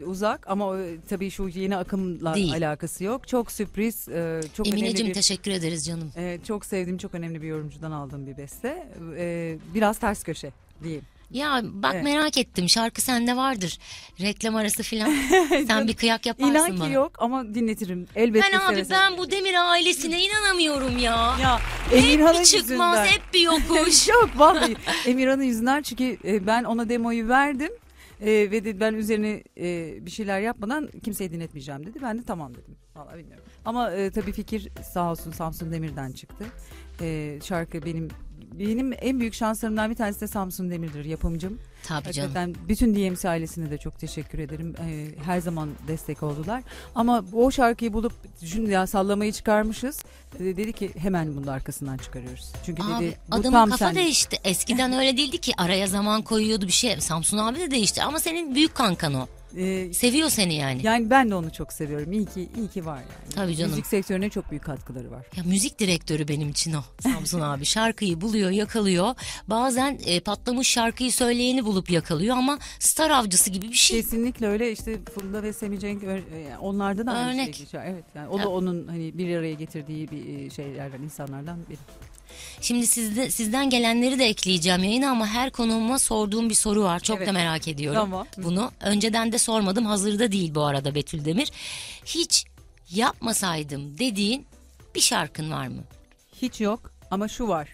e, 0.00 0.04
uzak 0.04 0.50
ama 0.50 0.66
o, 0.68 0.76
tabii 1.08 1.30
şu 1.30 1.48
yeni 1.48 1.76
akımla 1.76 2.34
Değil. 2.34 2.52
alakası 2.52 3.04
yok. 3.04 3.28
Çok 3.28 3.52
sürpriz, 3.52 4.08
e, 4.08 4.40
çok 4.54 4.66
önemli 4.66 4.80
Emineciğim 4.80 5.08
bir... 5.10 5.14
teşekkür 5.14 5.50
ederiz 5.50 5.86
canım. 5.86 6.12
e, 6.16 6.38
çok 6.46 6.64
sevdiğim, 6.64 6.98
çok 6.98 7.14
önemli 7.14 7.42
bir 7.42 7.46
yorumcudan 7.46 7.90
aldığım 7.92 8.26
bir 8.26 8.36
beste. 8.36 8.86
E, 9.18 9.56
biraz 9.74 9.98
ters 9.98 10.22
köşe 10.24 10.52
diyeyim. 10.82 11.02
Ya 11.32 11.60
bak 11.64 11.92
Evet. 11.94 12.04
merak 12.04 12.36
ettim 12.38 12.68
şarkı 12.68 13.00
sende 13.00 13.36
vardır. 13.36 13.78
Reklam 14.20 14.56
arası 14.56 14.82
filan. 14.82 15.14
Sen 15.66 15.88
bir 15.88 15.94
kıyak 15.94 16.26
yaparsın 16.26 16.50
İnan 16.50 16.74
ki 16.74 16.80
bana. 16.80 16.88
yok 16.90 17.12
ama 17.18 17.54
dinletirim. 17.54 18.06
Elbette 18.16 18.46
Ben 18.52 18.58
abi 18.58 18.74
seve 18.74 18.84
seve. 18.84 18.98
ben 18.98 19.18
bu 19.18 19.30
Demir 19.30 19.70
ailesine 19.70 20.22
inanamıyorum 20.24 20.98
ya. 20.98 21.36
Ya 21.42 21.58
hep 21.90 22.04
Emirhan'ın 22.04 22.40
bir 22.40 22.44
çıkmaz 22.44 22.98
yüzünden. 22.98 23.04
hep 23.06 23.34
bir 23.34 23.40
yokuş. 23.40 24.08
Yok 24.12 24.30
vallahi 24.36 24.76
Emirhan'ın 25.06 25.42
yüzünden 25.42 25.82
çünkü 25.82 26.16
e, 26.24 26.46
ben 26.46 26.64
ona 26.64 26.88
demoyu 26.88 27.28
verdim. 27.28 27.70
E, 28.20 28.26
ve 28.30 28.52
dedi 28.52 28.80
ben 28.80 28.94
üzerine 28.94 29.42
e, 29.60 29.96
bir 30.06 30.10
şeyler 30.10 30.40
yapmadan 30.40 30.88
kimseye 31.04 31.32
dinletmeyeceğim 31.32 31.86
dedi. 31.86 31.98
Ben 32.02 32.18
de 32.18 32.22
tamam 32.22 32.54
dedim. 32.54 32.76
Vallahi 33.02 33.18
bilmiyorum. 33.18 33.44
Ama 33.64 33.90
e, 33.90 34.10
tabii 34.10 34.32
fikir 34.32 34.68
sağ 34.92 35.10
olsun 35.10 35.32
Samsun 35.32 35.72
Demir'den 35.72 36.12
çıktı. 36.12 36.44
E, 37.00 37.38
şarkı 37.44 37.84
benim 37.84 38.08
benim 38.58 38.92
en 39.00 39.20
büyük 39.20 39.34
şanslarımdan 39.34 39.90
bir 39.90 39.96
tanesi 39.96 40.20
de 40.20 40.26
Samsun 40.26 40.70
Demir'dir 40.70 41.04
yapımcım. 41.04 41.58
Tabii 41.84 42.12
canım. 42.12 42.34
Hakikaten 42.34 42.68
bütün 42.68 42.94
DMC 42.94 43.28
ailesine 43.28 43.70
de 43.70 43.78
çok 43.78 43.98
teşekkür 43.98 44.38
ederim. 44.38 44.74
E, 44.78 45.08
her 45.24 45.40
zaman 45.40 45.70
destek 45.88 46.22
oldular. 46.22 46.62
Ama 46.94 47.24
o 47.32 47.50
şarkıyı 47.50 47.92
bulup 47.92 48.12
düşün 48.42 48.66
ya 48.66 48.86
sallamayı 48.86 49.32
çıkarmışız. 49.32 49.98
E, 50.40 50.44
dedi 50.44 50.72
ki 50.72 50.90
hemen 50.96 51.36
bunun 51.36 51.46
arkasından 51.46 51.96
çıkarıyoruz. 51.96 52.52
Çünkü 52.66 52.82
Abi 52.82 53.04
dedi 53.04 53.16
bu 53.30 53.34
adamın 53.34 53.52
tam 53.52 53.70
kafa 53.70 53.86
sen. 53.86 53.94
değişti. 53.94 54.36
Eskiden 54.44 54.92
öyle 54.92 55.16
değildi 55.16 55.38
ki 55.38 55.52
araya 55.58 55.86
zaman 55.86 56.22
koyuyordu 56.22 56.66
bir 56.66 56.72
şey. 56.72 57.00
Samsun 57.00 57.38
abi 57.38 57.58
de 57.58 57.70
değişti 57.70 58.02
ama 58.02 58.20
senin 58.20 58.54
büyük 58.54 58.74
kankan 58.74 59.14
o. 59.14 59.26
Ee, 59.56 59.92
Seviyor 59.92 60.28
seni 60.30 60.54
yani. 60.54 60.80
Yani 60.86 61.10
ben 61.10 61.30
de 61.30 61.34
onu 61.34 61.52
çok 61.52 61.72
seviyorum. 61.72 62.12
İyi 62.12 62.26
ki 62.26 62.48
iyi 62.56 62.68
ki 62.68 62.86
var 62.86 62.96
yani. 62.96 63.34
Tabii 63.34 63.56
canım. 63.56 63.70
Müzik 63.70 63.86
sektörüne 63.86 64.30
çok 64.30 64.50
büyük 64.50 64.64
katkıları 64.64 65.10
var. 65.10 65.26
Ya 65.36 65.42
müzik 65.44 65.78
direktörü 65.78 66.28
benim 66.28 66.48
için 66.48 66.72
o 66.72 66.82
Samsun 67.00 67.40
abi. 67.40 67.64
Şarkıyı 67.64 68.20
buluyor, 68.20 68.50
yakalıyor. 68.50 69.14
Bazen 69.48 69.98
e, 70.06 70.20
patlamış 70.20 70.68
şarkıyı 70.68 71.12
söyleyeni 71.12 71.64
bulup 71.64 71.90
yakalıyor 71.90 72.36
ama 72.36 72.58
star 72.78 73.10
avcısı 73.10 73.50
gibi 73.50 73.68
bir 73.68 73.74
şey. 73.74 74.00
Kesinlikle 74.02 74.46
öyle 74.46 74.72
işte 74.72 74.98
Funda 75.14 75.42
ve 75.42 75.52
Semih 75.52 75.80
Cenk 75.80 76.04
e, 76.04 76.06
yani 76.08 76.58
onlardan 76.60 77.06
da 77.06 77.12
aynı 77.12 77.32
Örnek. 77.42 77.54
şey 77.54 77.64
geçer. 77.64 77.84
Evet 77.86 78.04
yani 78.14 78.28
o 78.28 78.38
da 78.38 78.48
onun 78.48 78.88
hani 78.88 79.18
bir 79.18 79.36
araya 79.36 79.54
getirdiği 79.54 80.10
bir 80.10 80.38
e, 80.46 80.50
şeylerden 80.50 81.02
insanlardan 81.02 81.58
biri. 81.70 81.78
Şimdi 82.60 82.86
sizde, 82.86 83.30
sizden 83.30 83.70
gelenleri 83.70 84.18
de 84.18 84.24
ekleyeceğim 84.24 84.82
yayına 84.84 85.10
ama 85.10 85.26
her 85.26 85.50
konuğuma 85.50 85.98
sorduğum 85.98 86.48
bir 86.50 86.54
soru 86.54 86.82
var. 86.82 87.00
Çok 87.00 87.16
Evet. 87.18 87.28
da 87.28 87.32
merak 87.32 87.68
ediyorum 87.68 88.00
Tamam. 88.00 88.26
bunu. 88.36 88.70
Önceden 88.80 89.32
de 89.32 89.38
sormadım. 89.38 89.86
Hazırda 89.86 90.32
değil 90.32 90.54
bu 90.54 90.64
arada 90.64 90.94
Betül 90.94 91.24
Demir. 91.24 91.52
Hiç 92.04 92.44
yapmasaydım 92.90 93.98
dediğin 93.98 94.46
bir 94.94 95.00
şarkın 95.00 95.50
var 95.50 95.66
mı? 95.66 95.84
Hiç 96.42 96.60
yok 96.60 96.90
ama 97.10 97.28
şu 97.28 97.48
var. 97.48 97.68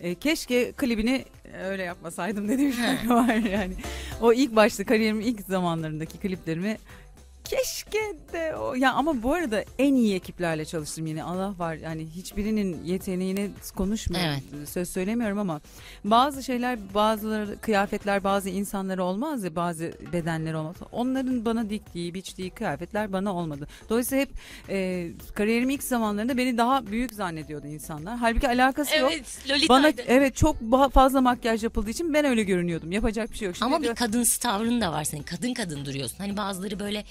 E, 0.00 0.14
keşke 0.14 0.72
klibini 0.72 1.24
öyle 1.64 1.82
yapmasaydım 1.82 2.48
dediğim 2.48 2.72
şarkı 2.72 3.08
var 3.08 3.34
yani. 3.34 3.74
O 4.20 4.32
ilk 4.32 4.56
başta 4.56 4.84
kariyerimin 4.84 5.24
ilk 5.26 5.40
zamanlarındaki 5.40 6.18
kliplerimi 6.18 6.78
keşke 7.48 7.98
de 8.32 8.56
o. 8.56 8.74
Ya 8.74 8.92
ama 8.92 9.22
bu 9.22 9.32
arada 9.32 9.64
en 9.78 9.94
iyi 9.94 10.14
ekiplerle 10.14 10.64
çalıştım 10.64 11.06
yine. 11.06 11.22
Allah 11.22 11.54
var 11.58 11.74
yani 11.74 12.06
hiçbirinin 12.16 12.84
yeteneğine 12.84 13.48
konuşmuyorum. 13.76 14.40
Söz 14.66 14.88
söylemiyorum 14.88 15.38
ama 15.38 15.60
bazı 16.04 16.42
şeyler 16.42 16.78
bazıları 16.94 17.60
kıyafetler 17.60 18.24
bazı 18.24 18.48
insanlara 18.48 19.04
olmaz 19.04 19.44
ya 19.44 19.56
bazı 19.56 19.92
bedenler 20.12 20.54
olmaz. 20.54 20.76
Onların 20.92 21.44
bana 21.44 21.70
diktiği 21.70 22.14
biçtiği 22.14 22.50
kıyafetler 22.50 23.12
bana 23.12 23.34
olmadı. 23.34 23.68
Dolayısıyla 23.90 24.22
hep 24.22 24.30
e, 24.68 25.08
kariyerimin 25.34 25.74
ilk 25.74 25.82
zamanlarında 25.82 26.36
beni 26.36 26.58
daha 26.58 26.86
büyük 26.86 27.12
zannediyordu 27.12 27.66
insanlar. 27.66 28.16
Halbuki 28.16 28.48
alakası 28.48 28.96
yok. 28.96 29.10
Evet, 29.14 29.38
Lolita'ydı. 29.48 29.68
bana 29.68 29.92
evet 30.06 30.36
çok 30.36 30.56
fazla 30.92 31.20
makyaj 31.20 31.64
yapıldığı 31.64 31.90
için 31.90 32.14
ben 32.14 32.24
öyle 32.24 32.42
görünüyordum. 32.42 32.92
Yapacak 32.92 33.32
bir 33.32 33.36
şey 33.36 33.46
yok. 33.46 33.56
Şimdi 33.56 33.74
Ama 33.74 33.82
bir 33.82 33.94
kadınsı 33.94 34.40
tavrın 34.40 34.80
da 34.80 34.92
var 34.92 35.04
senin. 35.04 35.22
Kadın 35.22 35.54
kadın 35.54 35.84
duruyorsun. 35.84 36.16
Hani 36.18 36.36
bazıları 36.36 36.78
böyle 36.78 37.04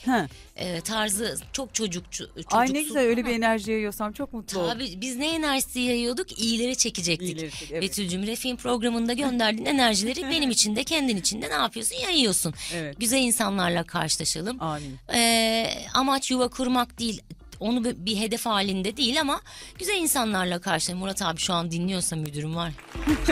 e, 0.56 0.82
tarzı 0.82 1.38
çok 1.54 1.74
çocukçu, 1.74 2.26
çocuksu. 2.28 2.58
Ay 2.58 2.74
ne 2.74 2.82
güzel 2.82 3.04
öyle 3.04 3.22
ama 3.22 3.30
bir 3.30 3.36
enerji 3.36 3.72
yayıyorsam 3.72 4.14
çok 4.14 4.34
mutlu 4.34 4.60
oldum. 4.60 4.70
Tabii 4.74 5.02
biz 5.02 5.16
ne 5.16 5.36
enerjisi 5.36 5.80
yayıyorduk? 5.80 6.40
İyileri 6.40 6.76
çekecektik. 6.76 7.28
İyileri 7.28 7.52
evet. 7.72 7.82
Betül'cüm 7.82 8.28
Refin 8.28 8.56
programında 8.56 9.14
gönderdiğin 9.14 9.66
enerjileri 9.66 10.24
benim 10.32 10.50
için 10.50 10.76
de 10.76 10.84
kendin 10.84 11.18
için 11.18 11.42
de 11.42 11.50
ne 11.50 11.54
yapıyorsun? 11.54 11.96
Yayıyorsun. 11.96 12.54
Evet. 12.74 13.00
Güzel 13.00 13.22
insanlarla 13.22 13.84
karşılaşalım. 13.84 14.62
Amin. 14.62 15.00
Ee, 15.14 15.68
amaç 15.94 16.32
yuva 16.32 16.48
kurmak 16.48 17.00
değil. 17.00 17.22
Onu 17.60 17.84
bir- 17.84 18.18
hedef 18.18 18.46
halinde 18.46 18.98
değil 18.98 19.22
ama 19.22 19.42
güzel 19.80 19.98
insanlarla 19.98 20.62
karşı. 20.62 20.96
Murat 20.96 21.22
abi 21.22 21.40
şu 21.40 21.54
an 21.54 21.72
dinliyorsa 21.72 22.16
müdürüm 22.16 22.56
var. 22.56 22.72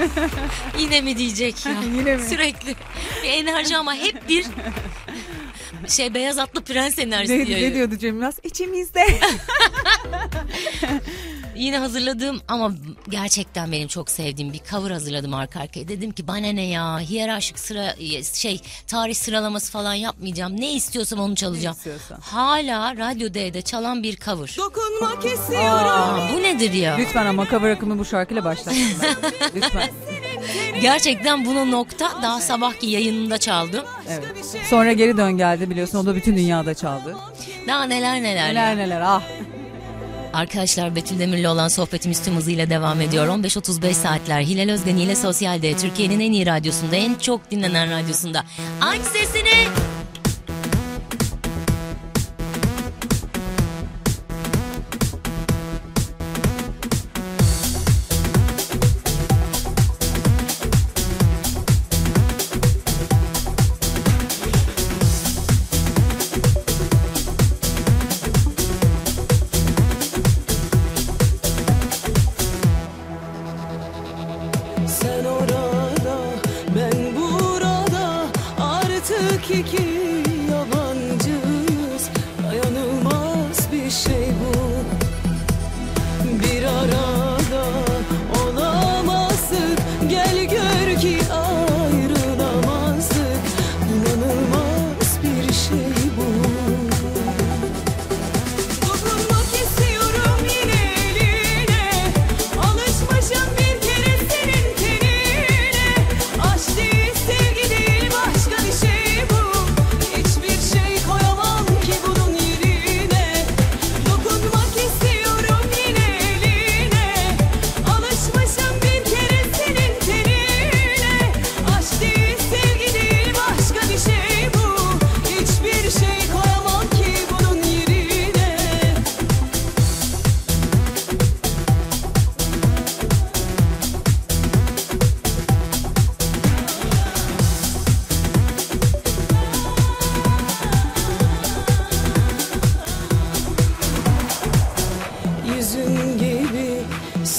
Yine 0.79 1.01
mi 1.01 1.17
diyecek 1.17 1.65
ya? 1.65 1.73
Yine 1.97 2.15
mi? 2.15 2.23
Sürekli 2.29 2.75
bir 3.23 3.29
enerji 3.29 3.77
ama 3.77 3.93
hep 3.95 4.29
bir 4.29 4.45
şey 5.87 6.13
beyaz 6.13 6.37
atlı 6.39 6.63
prens 6.63 6.99
enerjisi 6.99 7.39
Ne, 7.39 7.61
ne 7.61 7.73
diyordu 7.73 7.95
Cem 7.97 8.15
Yılmaz? 8.15 8.35
İçimizde. 8.43 9.05
Yine 11.55 11.77
hazırladığım 11.77 12.41
ama 12.47 12.71
gerçekten 13.09 13.71
benim 13.71 13.87
çok 13.87 14.09
sevdiğim 14.09 14.53
bir 14.53 14.61
cover 14.71 14.91
hazırladım 14.91 15.33
arka 15.33 15.59
arkaya. 15.59 15.87
Dedim 15.87 16.11
ki 16.11 16.27
bana 16.27 16.47
ne 16.47 16.65
ya 16.65 16.99
hiyerarşik 16.99 17.59
sıra 17.59 17.95
şey 18.33 18.61
tarih 18.87 19.15
sıralaması 19.15 19.71
falan 19.71 19.93
yapmayacağım. 19.93 20.61
Ne 20.61 20.73
istiyorsam 20.73 21.19
onu 21.19 21.35
çalacağım. 21.35 21.75
istiyorsan. 21.75 22.19
Hala 22.21 22.97
Radyo 22.97 23.33
D'de 23.33 23.61
çalan 23.61 24.03
bir 24.03 24.17
cover. 24.17 24.55
Dokunmak 24.57 25.25
Aa, 25.57 26.33
bu 26.33 26.41
nedir 26.41 26.73
ya? 26.73 26.95
Lütfen 26.95 27.25
ama 27.25 27.45
cover 27.47 27.69
akımı 27.69 27.99
bu 27.99 28.05
şarkıyla 28.05 28.43
başlasın. 28.43 28.81
Lütfen. 29.55 29.89
Gerçekten 30.81 31.45
buna 31.45 31.65
nokta 31.65 32.21
daha 32.21 32.41
sabahki 32.41 32.87
yayınında 32.87 33.37
çaldım. 33.37 33.85
Evet. 34.09 34.23
Sonra 34.69 34.93
geri 34.93 35.17
dön 35.17 35.31
geldi 35.37 35.69
biliyorsun. 35.69 35.97
O 35.97 36.05
da 36.05 36.15
bütün 36.15 36.37
dünyada 36.37 36.73
çaldı. 36.73 37.15
Daha 37.67 37.83
neler 37.83 38.23
neler. 38.23 38.49
Neler 38.49 38.69
ya. 38.69 38.75
neler 38.75 39.01
ah. 39.01 39.21
Arkadaşlar 40.33 40.95
Betül 40.95 41.19
Demir'le 41.19 41.45
olan 41.45 41.67
sohbetimiz 41.67 42.23
tüm 42.23 42.35
hızıyla 42.35 42.69
devam 42.69 43.01
ediyor. 43.01 43.27
15.35 43.27 43.93
saatler 43.93 44.41
Hilal 44.41 44.73
Özgen 44.73 44.97
ile 44.97 45.15
Sosyal'de 45.15 45.77
Türkiye'nin 45.77 46.19
en 46.19 46.31
iyi 46.31 46.45
radyosunda 46.45 46.95
en 46.95 47.15
çok 47.15 47.51
dinlenen 47.51 47.91
radyosunda. 47.91 48.43
Aç 48.81 49.01
sesini. 49.01 49.67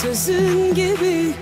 Sözün 0.04 0.74
gibi, 0.74 1.32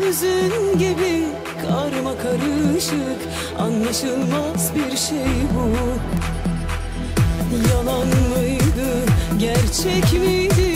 hüzün 0.00 0.78
gibi 0.78 1.24
Karma 1.62 2.18
karışık, 2.18 3.20
anlaşılmaz 3.58 4.72
bir 4.74 4.96
şey 4.96 5.32
bu. 5.54 5.66
Yalan 7.72 8.06
mıydı, 8.06 8.88
gerçek 9.38 10.12
miydi 10.12 10.75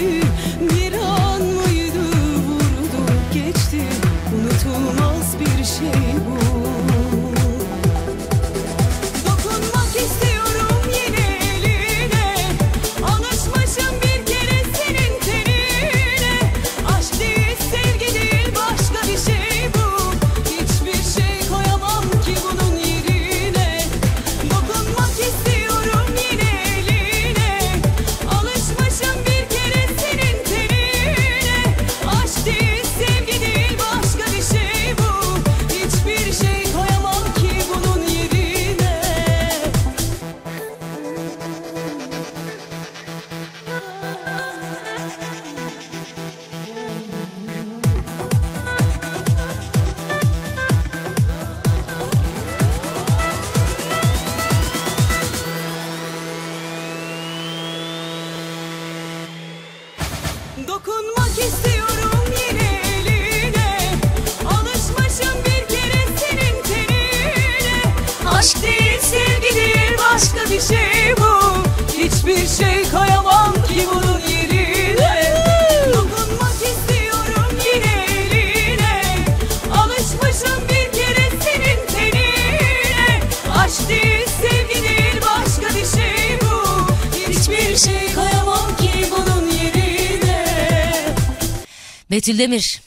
Betül 92.21 92.39
Demir. 92.39 92.81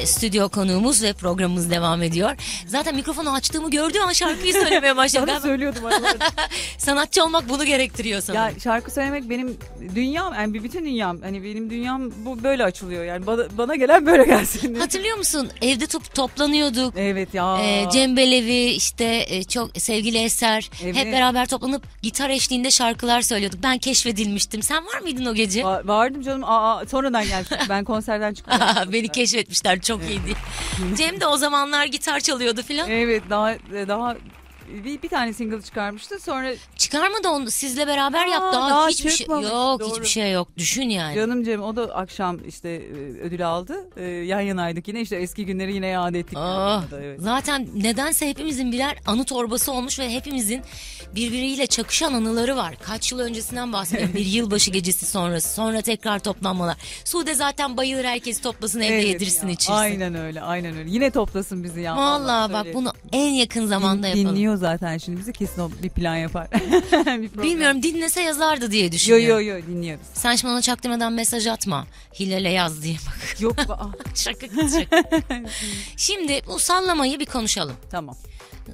Ve 0.00 0.06
stüdyo 0.06 0.48
konuğumuz 0.48 1.02
ve 1.02 1.12
programımız 1.12 1.70
devam 1.70 2.02
ediyor. 2.02 2.36
Zaten 2.66 2.94
mikrofonu 2.94 3.32
açtığımı 3.34 3.70
gördüğüm 3.70 4.02
an 4.02 4.12
şarkıyı 4.12 4.52
söylemeye 4.52 4.96
başladım. 4.96 5.28
Sana 5.28 5.40
söylüyordum. 5.40 5.82
Sanatçı 6.78 7.24
olmak 7.24 7.48
bunu 7.48 7.64
gerektiriyor 7.64 8.20
sanırım. 8.20 8.42
Ya 8.44 8.60
şarkı 8.64 8.90
söylemek 8.90 9.30
benim 9.30 9.58
dünyam 9.94 10.34
yani 10.34 10.54
bir 10.54 10.62
bütün 10.64 10.84
dünyam 10.84 11.22
hani 11.22 11.44
benim 11.44 11.70
dünyam 11.70 12.10
bu 12.24 12.42
böyle 12.42 12.64
açılıyor 12.64 13.04
yani 13.04 13.26
bana, 13.26 13.42
bana 13.58 13.76
gelen 13.76 14.06
böyle 14.06 14.24
gelsin. 14.24 14.74
Hatırlıyor 14.74 15.16
musun? 15.18 15.48
Evde 15.62 15.86
top, 15.86 16.14
toplanıyorduk. 16.14 16.94
Evet 16.96 17.34
ya. 17.34 17.58
Ee, 17.62 17.84
Cem 17.92 18.16
Belevi 18.16 18.64
işte 18.64 19.24
e, 19.28 19.44
çok 19.44 19.70
sevgili 19.78 20.18
Eser 20.18 20.70
Evet. 20.82 20.96
hep 20.96 21.12
beraber 21.12 21.48
toplanıp 21.48 21.82
gitar 22.02 22.30
eşliğinde 22.30 22.70
şarkılar 22.70 23.22
söylüyorduk. 23.22 23.62
Ben 23.62 23.78
keşfedilmiştim. 23.78 24.62
Sen 24.62 24.86
var 24.86 25.00
mıydın 25.00 25.26
o 25.26 25.34
gece? 25.34 25.60
Va- 25.60 25.88
vardım 25.88 26.22
canım. 26.22 26.44
Aa, 26.44 26.86
sonradan 26.90 27.26
geldim. 27.26 27.58
Ben 27.68 27.84
konserden 27.84 28.34
çıktım. 28.34 28.58
Beni 28.92 29.08
keşfetmişler 29.08 29.80
çok 29.80 29.89
iyiydi. 29.98 30.34
Cem 30.96 31.20
de 31.20 31.26
o 31.26 31.36
zamanlar 31.36 31.84
gitar 31.86 32.20
çalıyordu 32.20 32.62
filan. 32.62 32.90
Evet 32.90 33.22
daha 33.30 33.54
daha 33.72 34.16
bir, 34.84 35.02
bir 35.02 35.08
tane 35.08 35.32
single 35.32 35.62
çıkarmıştı. 35.62 36.18
Sonra 36.20 36.52
Çıkarmadı 36.76 37.28
onu 37.28 37.50
sizle 37.50 37.86
beraber. 37.86 38.26
Aa, 38.26 38.30
Daha, 38.30 38.70
daha 38.70 38.88
hiçbir 38.88 39.10
şey 39.10 39.26
yok. 39.26 39.42
doğru. 39.80 39.90
Hiçbir 39.90 40.06
şey 40.06 40.32
yok. 40.32 40.48
Düşün 40.56 40.88
yani. 40.88 41.14
canım 41.14 41.44
Cem 41.44 41.62
o 41.62 41.76
da 41.76 41.82
akşam 41.82 42.38
işte 42.48 42.68
e, 42.68 43.20
ödül 43.20 43.46
aldı. 43.48 43.88
E, 43.96 44.04
yan 44.04 44.40
yanaydık 44.40 44.88
yine 44.88 45.00
işte 45.00 45.16
eski 45.16 45.46
günleri 45.46 45.74
yine 45.74 45.88
iade 45.90 46.18
ettik. 46.18 46.38
Ah, 46.40 46.84
Evet. 46.94 47.20
Zaten 47.22 47.68
nedense 47.74 48.28
hepimizin 48.28 48.72
birer 48.72 48.96
anı 49.06 49.24
torbası 49.24 49.72
olmuş 49.72 49.98
ve 49.98 50.10
hepimizin 50.10 50.62
birbiriyle 51.14 51.66
çakışan 51.66 52.12
anıları 52.14 52.56
var. 52.56 52.74
Kaç 52.82 53.12
yıl 53.12 53.18
öncesinden 53.18 53.72
bahsediyorum. 53.72 54.14
bir 54.14 54.26
yılbaşı 54.26 54.70
gecesi 54.70 55.06
sonrası. 55.06 55.54
Sonra 55.54 55.82
tekrar 55.82 56.18
toplanmalar. 56.18 56.76
Sude 57.04 57.34
zaten 57.34 57.76
bayılır 57.76 58.04
herkesi 58.04 58.42
toplasın 58.42 58.80
evde 58.80 58.94
Evet 58.94 59.06
yedirsin 59.06 59.46
ya, 59.46 59.52
içirsin. 59.52 59.72
Aynen 59.72 60.14
öyle 60.14 60.40
aynen 60.42 60.76
öyle. 60.78 60.90
Yine 60.90 61.10
toplasın 61.10 61.64
bizi 61.64 61.80
ya. 61.80 61.96
Vallahi 61.96 62.52
bak 62.52 62.56
söyleyeyim. 62.56 62.76
bunu 62.78 62.92
en 63.12 63.30
yakın 63.30 63.66
zamanda 63.66 64.08
yapalım. 64.08 64.28
Dinliyor 64.36 64.56
zaten 64.60 64.98
şimdi 64.98 65.18
bizi 65.20 65.32
kesin 65.32 65.60
o 65.62 65.70
bir 65.82 65.90
plan 65.90 66.16
yapar. 66.16 66.48
Bir 66.52 67.28
program. 67.28 67.42
Bilmiyorum 67.50 67.82
dinlese 67.82 68.22
yazardı 68.22 68.70
diye 68.70 68.84
Yo 68.84 68.92
düşünüyorum. 68.92 69.46
yo 69.46 69.56
yo 69.56 69.66
dinliyoruz. 69.66 70.06
Sen 70.14 70.36
şimdi 70.36 70.52
ona 70.52 70.62
çaktırmadan 70.62 71.12
mesaj 71.12 71.46
atma. 71.46 71.86
Hilal'e 72.20 72.50
yaz 72.50 72.82
diye 72.82 72.96
bak. 73.06 73.40
Yok 73.40 73.58
aa, 73.68 73.86
şaka 74.14 74.46
şaka. 74.46 75.02
Şimdi 75.96 76.40
bu 76.46 76.58
sallamayı 76.58 77.18
bir 77.20 77.26
konuşalım. 77.26 77.76
tamam. 77.90 78.16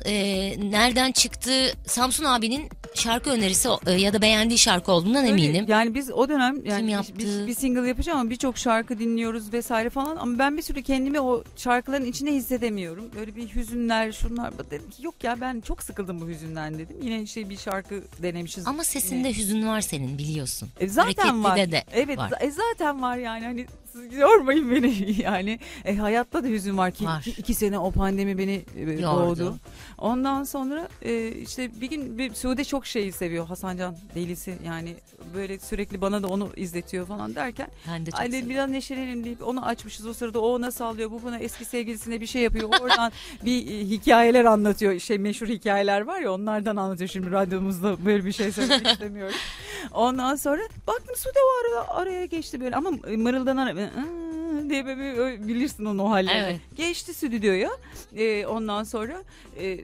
Ee, 0.06 0.54
nereden 0.70 1.12
çıktı? 1.12 1.72
Samsun 1.86 2.24
abinin 2.24 2.68
şarkı 2.98 3.30
önerisi 3.30 3.68
e, 3.86 3.92
ya 3.92 4.12
da 4.12 4.22
beğendiği 4.22 4.58
şarkı 4.58 4.92
olduğundan 4.92 5.24
Öyle, 5.24 5.32
eminim. 5.44 5.64
Yani 5.68 5.94
biz 5.94 6.10
o 6.10 6.28
dönem 6.28 6.64
yani 6.64 6.78
Kim 6.78 6.86
bir- 6.86 6.92
yaptı? 6.92 7.12
Bir, 7.18 7.46
bir 7.46 7.54
single 7.54 7.88
yapacağım 7.88 8.18
ama 8.18 8.30
birçok 8.30 8.58
şarkı 8.58 8.98
dinliyoruz 8.98 9.52
vesaire 9.52 9.90
falan 9.90 10.16
ama 10.16 10.38
ben 10.38 10.56
bir 10.56 10.62
türlü 10.62 10.82
kendimi 10.82 11.20
o 11.20 11.44
şarkıların 11.56 12.04
içine 12.04 12.32
hissedemiyorum. 12.32 13.10
Böyle 13.18 13.36
bir 13.36 13.48
hüzünler 13.54 14.12
şunlar 14.12 14.58
dedim 14.58 14.90
ki 14.90 15.04
yok 15.04 15.14
ya 15.22 15.40
ben 15.40 15.60
çok 15.60 15.82
sıkıldım 15.82 16.20
bu 16.20 16.28
hüzünden 16.28 16.78
dedim. 16.78 16.96
Yine 17.02 17.22
işte 17.22 17.50
bir 17.50 17.56
şarkı 17.58 18.02
denemişiz. 18.22 18.66
Ama 18.66 18.84
sesinde 18.84 19.36
hüzün 19.36 19.66
var 19.66 19.80
senin 19.80 20.18
biliyorsun. 20.18 20.68
E 20.80 20.88
zaten 20.88 21.44
var. 21.44 21.50
Hareketlide 21.50 21.76
de 21.76 21.84
evet 21.92 22.18
var. 22.18 22.32
e 22.40 22.50
zaten 22.50 23.02
var 23.02 23.16
yani 23.16 23.44
hani 23.44 23.66
siz 23.96 24.18
yormayın 24.18 24.70
beni 24.70 25.20
yani. 25.22 25.58
E, 25.84 25.96
hayatta 25.96 26.44
da 26.44 26.48
hüzün 26.48 26.78
var 26.78 26.90
ki 26.90 27.06
Var. 27.06 27.22
ki 27.22 27.30
iki 27.30 27.54
sene 27.54 27.78
o 27.78 27.90
pandemi 27.90 28.38
beni 28.38 28.64
e, 28.78 29.02
boğdu. 29.02 29.56
Ondan 29.98 30.44
sonra 30.44 30.88
e, 31.02 31.28
işte 31.28 31.80
bir 31.80 31.90
gün 31.90 32.18
bir 32.18 32.34
Sude 32.34 32.64
çok 32.64 32.86
şeyi 32.86 33.12
seviyor 33.12 33.46
Hasancan 33.46 33.96
delisi 34.14 34.54
yani 34.66 34.94
böyle 35.34 35.58
sürekli 35.58 36.00
bana 36.00 36.22
da 36.22 36.26
onu 36.26 36.50
izletiyor 36.56 37.06
falan 37.06 37.34
derken 37.34 37.68
Ben 37.88 38.06
de 38.06 38.10
çok 38.10 38.20
dedim, 38.20 38.50
biraz 38.50 38.70
neşelenelim 38.70 39.24
deyip 39.24 39.48
onu 39.48 39.66
açmışız 39.66 40.06
o 40.06 40.14
sırada 40.14 40.40
o 40.40 40.48
ona 40.48 40.70
sallıyor 40.70 41.10
bu 41.10 41.22
buna 41.22 41.38
eski 41.38 41.64
sevgilisine 41.64 42.20
bir 42.20 42.26
şey 42.26 42.42
yapıyor 42.42 42.68
oradan 42.80 43.12
bir 43.44 43.66
e, 43.66 43.84
hikayeler 43.84 44.44
anlatıyor 44.44 44.98
şey 44.98 45.18
meşhur 45.18 45.46
hikayeler 45.48 46.00
var 46.00 46.20
ya 46.20 46.32
onlardan 46.32 46.76
anlatıyor 46.76 47.10
şimdi 47.10 47.30
radyomuzda 47.30 48.04
böyle 48.04 48.24
bir 48.24 48.32
şey 48.32 48.52
söylemek 48.52 48.86
istemiyorum. 48.86 49.34
Ondan 49.92 50.36
sonra 50.36 50.62
baktım 50.86 51.16
Sude 51.16 51.38
o 51.38 51.66
arada 51.66 51.94
araya 51.94 52.24
geçti 52.24 52.60
böyle 52.60 52.76
ama 52.76 52.90
mırıldanan 53.16 53.76
"Aa" 53.86 54.70
diye 54.70 54.86
böyle 54.86 55.48
bilirsin 55.48 55.84
onu 55.84 56.02
o 56.02 56.10
halleri. 56.10 56.38
Evet. 56.38 56.60
Geçti 56.76 57.14
stüdyoya. 57.14 57.70
E, 58.16 58.46
ondan 58.46 58.84
sonra 58.84 59.22
e, 59.60 59.78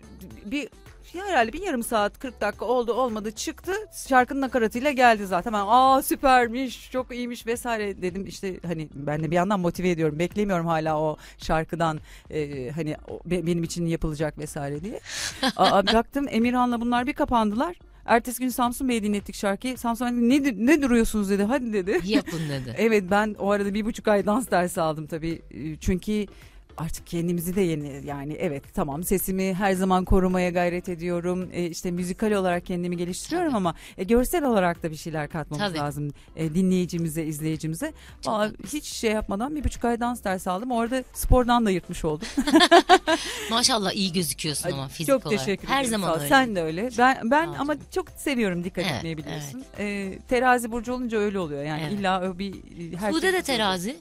bir 0.44 0.68
ya 1.14 1.26
herhalde 1.26 1.52
bir 1.52 1.62
yarım 1.62 1.82
saat 1.82 2.18
40 2.18 2.40
dakika 2.40 2.64
oldu 2.64 2.92
olmadı 2.92 3.32
çıktı. 3.32 3.72
Şarkının 4.08 4.40
nakaratıyla 4.40 4.90
geldi 4.90 5.26
zaten. 5.26 5.52
Ben 5.52 5.62
aa 5.66 6.02
süpermiş 6.02 6.90
çok 6.90 7.14
iyiymiş 7.14 7.46
vesaire 7.46 8.02
dedim. 8.02 8.26
İşte 8.26 8.60
hani 8.66 8.88
ben 8.94 9.22
de 9.22 9.30
bir 9.30 9.36
yandan 9.36 9.60
motive 9.60 9.90
ediyorum. 9.90 10.18
Beklemiyorum 10.18 10.66
hala 10.66 11.00
o 11.00 11.16
şarkıdan 11.38 12.00
e, 12.30 12.70
hani 12.70 12.96
o 13.08 13.20
be- 13.30 13.46
benim 13.46 13.62
için 13.62 13.86
yapılacak 13.86 14.38
vesaire 14.38 14.80
diye. 14.82 15.00
Aa, 15.56 15.86
baktım 15.86 16.26
Emirhan'la 16.30 16.80
bunlar 16.80 17.06
bir 17.06 17.12
kapandılar 17.12 17.76
Ertesi 18.06 18.40
gün 18.40 18.48
Samsun 18.48 18.88
Bey'e 18.88 19.02
dinlettik 19.02 19.34
şarkıyı. 19.34 19.78
Samsun 19.78 20.30
Bey 20.30 20.42
ne, 20.42 20.66
ne 20.66 20.82
duruyorsunuz 20.82 21.30
dedi. 21.30 21.42
Hadi 21.42 21.72
dedi. 21.72 22.00
Yapın 22.04 22.48
dedi. 22.48 22.74
Evet 22.78 23.04
ben 23.10 23.36
o 23.38 23.50
arada 23.50 23.74
bir 23.74 23.84
buçuk 23.84 24.08
ay 24.08 24.26
dans 24.26 24.50
dersi 24.50 24.80
aldım 24.80 25.06
tabii. 25.06 25.42
Çünkü 25.80 26.26
artık 26.76 27.06
kendimizi 27.06 27.56
de 27.56 27.60
yeni 27.60 28.00
yani 28.06 28.32
evet 28.32 28.62
tamam 28.74 29.04
sesimi 29.04 29.54
her 29.54 29.72
zaman 29.72 30.04
korumaya 30.04 30.50
gayret 30.50 30.88
ediyorum. 30.88 31.48
Ee, 31.52 31.66
işte 31.66 31.90
müzikal 31.90 32.32
olarak 32.32 32.66
kendimi 32.66 32.96
geliştiriyorum 32.96 33.54
ama 33.54 33.74
e, 33.98 34.04
görsel 34.04 34.44
olarak 34.44 34.82
da 34.82 34.90
bir 34.90 34.96
şeyler 34.96 35.28
katmamız 35.28 35.66
Tabii. 35.68 35.78
lazım 35.78 36.10
e, 36.36 36.54
dinleyicimize, 36.54 37.24
izleyicimize. 37.24 37.92
Vallahi 38.26 38.52
hiç 38.72 38.84
şey 38.84 39.10
yapmadan 39.12 39.56
bir 39.56 39.64
buçuk 39.64 39.84
ay 39.84 40.00
dans 40.00 40.24
dersi 40.24 40.50
aldım. 40.50 40.70
Orada 40.70 41.04
spordan 41.12 41.66
da 41.66 41.70
yırtmış 41.70 42.04
oldum. 42.04 42.28
Maşallah 43.50 43.92
iyi 43.92 44.12
gözüküyorsun 44.12 44.70
ama 44.70 44.88
fizik 44.88 45.06
çok 45.06 45.26
olarak. 45.26 45.38
teşekkür 45.40 45.68
Her 45.68 45.80
ederim. 45.80 45.90
zaman 45.90 46.08
Sağ 46.08 46.14
ol. 46.14 46.18
öyle. 46.18 46.28
Sen 46.28 46.56
de 46.56 46.62
öyle. 46.62 46.88
Ben 46.98 47.30
ben 47.30 47.46
ol 47.48 47.54
ama 47.58 47.74
çok 47.94 48.10
seviyorum 48.10 48.64
dikkat 48.64 48.84
Evet, 48.84 48.96
etmeyi 48.96 49.16
biliyorsun. 49.18 49.64
Ee, 49.78 50.18
terazi 50.28 50.72
burcu 50.72 50.92
olunca 50.92 51.18
öyle 51.18 51.38
oluyor. 51.38 51.62
Yani 51.64 51.82
Evet. 51.82 51.92
illa 52.00 52.38
bir 52.38 52.54
her 52.96 53.12
Sude 53.12 53.20
şey- 53.20 53.32
de 53.32 53.42
terazi. 53.42 53.96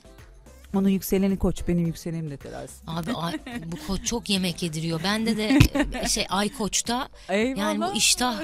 Onun 0.75 0.89
yükseleni 0.89 1.39
koç, 1.39 1.61
benim 1.67 1.85
yükselenim 1.85 2.31
de 2.31 2.37
terazi. 2.37 2.73
Abi 2.87 3.13
ay, 3.13 3.33
bu 3.65 3.87
koç 3.87 4.05
çok 4.05 4.29
yemek 4.29 4.63
yediriyor. 4.63 5.03
Bende 5.03 5.37
de 5.37 5.59
şey 6.09 6.25
ay 6.29 6.49
koçta. 6.49 7.09
Eyvallah. 7.29 7.57
Yani 7.57 7.81
bu 7.81 7.97
iştah. 7.97 8.41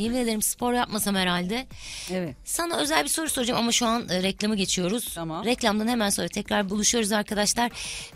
Yemin 0.00 0.16
ederim 0.16 0.42
spor 0.42 0.72
yapmasam 0.72 1.14
herhalde. 1.14 1.66
Evet. 2.10 2.36
Sana 2.44 2.76
özel 2.76 3.04
bir 3.04 3.08
soru 3.08 3.28
soracağım 3.30 3.60
ama 3.60 3.72
şu 3.72 3.86
an 3.86 4.08
e, 4.08 4.22
reklamı 4.22 4.56
geçiyoruz. 4.56 5.14
Tamam. 5.14 5.44
Reklamdan 5.44 5.88
hemen 5.88 6.10
sonra 6.10 6.28
tekrar 6.28 6.70
buluşuyoruz 6.70 7.12
arkadaşlar. 7.12 7.72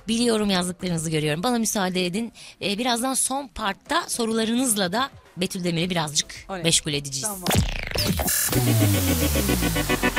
Biliyorum 0.08 0.50
yazdıklarınızı 0.50 1.10
görüyorum. 1.10 1.42
Bana 1.42 1.58
müsaade 1.58 2.06
edin. 2.06 2.32
E, 2.62 2.78
birazdan 2.78 3.14
son 3.14 3.48
partta 3.48 4.08
sorularınızla 4.08 4.92
da 4.92 5.10
Betül 5.36 5.64
Demir'i 5.64 5.90
birazcık 5.90 6.34
Oley. 6.48 6.62
meşgul 6.62 6.92
edeceğiz. 6.92 7.22
Tamam. 7.22 7.42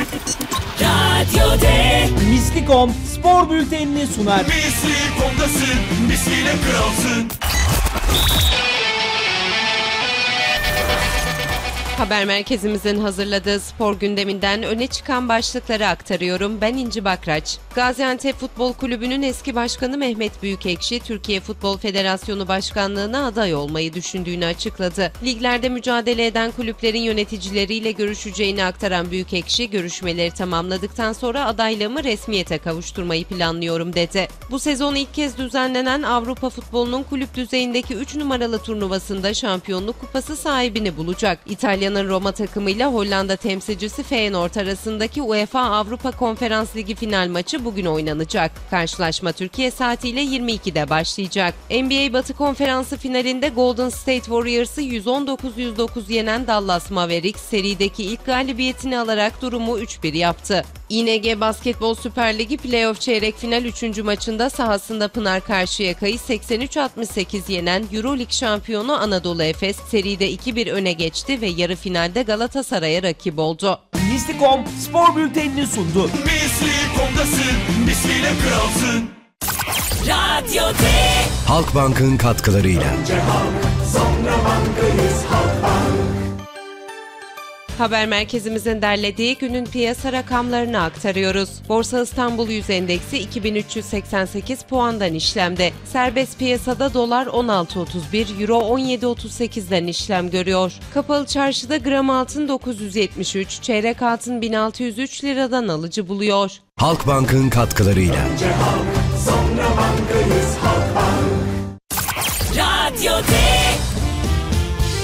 Radyo'de 0.80 2.08
Mislikom 2.30 2.92
spor 3.14 3.50
bültenini 3.50 4.06
sunar. 4.06 4.44
Mislikom'dasın, 4.44 5.78
misliyle 6.08 6.52
kralsın. 6.52 7.30
Haber 11.94 12.24
merkezimizin 12.24 13.00
hazırladığı 13.00 13.60
spor 13.60 13.98
gündeminden 13.98 14.62
öne 14.62 14.86
çıkan 14.86 15.28
başlıkları 15.28 15.86
aktarıyorum. 15.86 16.60
Ben 16.60 16.74
İnci 16.74 17.04
Bakraç. 17.04 17.58
Gaziantep 17.74 18.36
Futbol 18.36 18.72
Kulübü'nün 18.72 19.22
eski 19.22 19.54
başkanı 19.54 19.98
Mehmet 19.98 20.42
Büyükekşi, 20.42 21.00
Türkiye 21.00 21.40
Futbol 21.40 21.78
Federasyonu 21.78 22.48
Başkanlığı'na 22.48 23.26
aday 23.26 23.54
olmayı 23.54 23.92
düşündüğünü 23.92 24.46
açıkladı. 24.46 25.12
Liglerde 25.24 25.68
mücadele 25.68 26.26
eden 26.26 26.50
kulüplerin 26.50 27.02
yöneticileriyle 27.02 27.92
görüşeceğini 27.92 28.64
aktaran 28.64 29.10
Büyükekşi, 29.10 29.70
görüşmeleri 29.70 30.30
tamamladıktan 30.30 31.12
sonra 31.12 31.46
adaylığımı 31.46 32.04
resmiyete 32.04 32.58
kavuşturmayı 32.58 33.24
planlıyorum 33.24 33.94
dedi. 33.94 34.28
Bu 34.50 34.58
sezon 34.58 34.94
ilk 34.94 35.14
kez 35.14 35.38
düzenlenen 35.38 36.02
Avrupa 36.02 36.50
futbolunun 36.50 37.02
kulüp 37.02 37.34
düzeyindeki 37.34 37.94
3 37.94 38.14
numaralı 38.14 38.58
turnuvasında 38.62 39.34
şampiyonluk 39.34 40.00
kupası 40.00 40.36
sahibini 40.36 40.96
bulacak. 40.96 41.38
İtalya'nın 41.84 42.08
Roma 42.08 42.32
takımıyla 42.32 42.92
Hollanda 42.92 43.36
temsilcisi 43.36 44.02
Feyenoord 44.02 44.54
arasındaki 44.54 45.22
UEFA 45.22 45.60
Avrupa 45.60 46.10
Konferans 46.10 46.76
Ligi 46.76 46.94
final 46.94 47.28
maçı 47.28 47.64
bugün 47.64 47.84
oynanacak. 47.84 48.50
Karşılaşma 48.70 49.32
Türkiye 49.32 49.70
saatiyle 49.70 50.24
22'de 50.24 50.90
başlayacak. 50.90 51.54
NBA 51.70 52.12
Batı 52.12 52.34
Konferansı 52.34 52.96
finalinde 52.96 53.48
Golden 53.48 53.88
State 53.88 54.20
Warriors'ı 54.20 54.82
119-109 54.82 56.12
yenen 56.12 56.46
Dallas 56.46 56.90
Mavericks 56.90 57.42
serideki 57.42 58.04
ilk 58.04 58.26
galibiyetini 58.26 58.98
alarak 58.98 59.42
durumu 59.42 59.78
3-1 59.78 60.16
yaptı. 60.16 60.64
İNG 60.88 61.40
Basketbol 61.40 61.94
Süper 61.94 62.38
Ligi 62.38 62.56
playoff 62.56 63.00
çeyrek 63.00 63.36
final 63.36 63.64
3. 63.64 63.98
maçında 63.98 64.50
sahasında 64.50 65.08
Pınar 65.08 65.40
Karşıyaka'yı 65.40 66.16
83-68 66.16 67.52
yenen 67.52 67.84
Euroleague 67.92 68.30
şampiyonu 68.32 68.92
Anadolu 68.92 69.42
Efes 69.42 69.76
seride 69.76 70.32
2-1 70.32 70.70
öne 70.70 70.92
geçti 70.92 71.40
ve 71.40 71.46
yarı 71.46 71.73
finalde 71.76 72.22
Galatasaray'a 72.22 73.02
rakip 73.02 73.38
oldu. 73.38 73.78
Mislikom 74.12 74.60
spor 74.80 75.16
bültenini 75.16 75.66
sundu. 75.66 76.10
Mislikom'dasın, 76.24 77.56
misliyle 77.86 78.30
kralsın. 78.44 79.10
Radyo. 80.02 80.62
Halkbank'ın 81.46 82.16
katkılarıyla. 82.16 82.94
Sonra 83.92 84.32
bankayız 84.32 85.24
Halkbank. 85.30 86.13
Haber 87.78 88.06
merkezimizin 88.06 88.82
derlediği 88.82 89.38
günün 89.38 89.64
piyasa 89.64 90.12
rakamlarını 90.12 90.82
aktarıyoruz. 90.82 91.50
Borsa 91.68 92.02
İstanbul 92.02 92.48
Yüz 92.48 92.70
Endeksi 92.70 93.18
2388 93.18 94.62
puandan 94.62 95.14
işlemde. 95.14 95.72
Serbest 95.84 96.38
piyasada 96.38 96.94
dolar 96.94 97.26
16.31, 97.26 98.42
euro 98.42 98.58
17.38'den 98.58 99.86
işlem 99.86 100.30
görüyor. 100.30 100.72
Kapalı 100.94 101.26
çarşıda 101.26 101.76
gram 101.76 102.10
altın 102.10 102.48
973, 102.48 103.62
çeyrek 103.62 104.02
altın 104.02 104.40
1603 104.42 105.24
liradan 105.24 105.68
alıcı 105.68 106.08
buluyor. 106.08 106.50
Halkbank'ın 106.76 107.50
katkılarıyla. 107.50 108.26
Sonra 109.24 109.68
bankayız 109.76 110.56
Halkbank. 110.62 111.24
Radyo 112.56 113.12
D. 113.12 113.73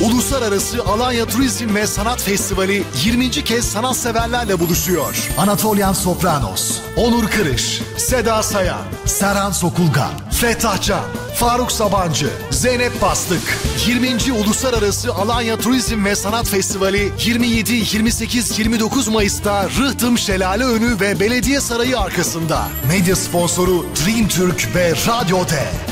Uluslararası 0.04 0.84
Alanya 0.84 1.26
Turizm 1.26 1.74
ve 1.74 1.86
Sanat 1.86 2.22
Festivali 2.22 2.82
20. 3.04 3.30
kez 3.30 3.64
sanatseverlerle 3.64 4.60
buluşuyor. 4.60 5.28
Anatolian 5.38 5.92
Sopranos, 5.92 6.78
Onur 6.96 7.30
Kırış, 7.30 7.82
Seda 7.96 8.42
Sayan, 8.42 8.82
Serhan 9.04 9.50
Sokulgan, 9.50 10.10
Fettah 10.30 10.82
Can, 10.82 11.04
Faruk 11.34 11.72
Sabancı, 11.72 12.30
Zeynep 12.50 13.02
Bastık. 13.02 13.58
20. 13.86 14.32
Uluslararası 14.32 15.14
Alanya 15.14 15.56
Turizm 15.56 16.04
ve 16.04 16.16
Sanat 16.16 16.48
Festivali 16.48 17.12
27, 17.24 17.72
28, 17.72 18.58
29 18.58 19.08
Mayıs'ta 19.08 19.68
Rıhtım 19.68 20.18
Şelale 20.18 20.64
Önü 20.64 21.00
ve 21.00 21.20
Belediye 21.20 21.60
Sarayı 21.60 21.98
arkasında. 21.98 22.68
Medya 22.88 23.16
sponsoru 23.16 23.86
Dream 23.96 24.28
Türk 24.28 24.74
ve 24.74 24.90
Radyo 24.90 25.46
T. 25.46 25.89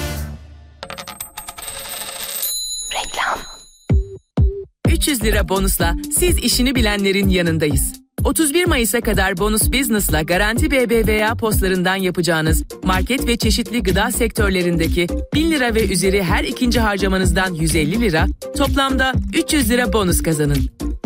300 5.09 5.25
lira 5.25 5.49
bonusla 5.49 5.95
siz 6.19 6.39
işini 6.39 6.75
bilenlerin 6.75 7.29
yanındayız. 7.29 7.93
31 8.25 8.65
Mayıs'a 8.65 9.01
kadar 9.01 9.39
Bonus 9.39 9.73
Business'la 9.73 10.23
Garanti 10.23 10.71
BBVA 10.71 11.35
postlarından 11.35 11.97
yapacağınız 11.97 12.65
market 12.83 13.27
ve 13.27 13.37
çeşitli 13.37 13.83
gıda 13.83 14.13
sektörlerindeki 14.13 15.07
1000 15.35 15.51
lira 15.51 15.75
ve 15.75 15.89
üzeri 15.89 16.23
her 16.23 16.45
ikinci 16.45 16.81
harcamanızdan 16.81 17.55
150 17.55 18.01
lira, 18.01 18.27
toplamda 18.57 19.13
300 19.35 19.71
lira 19.71 19.93
bonus 19.93 20.23
kazanın. 20.23 20.59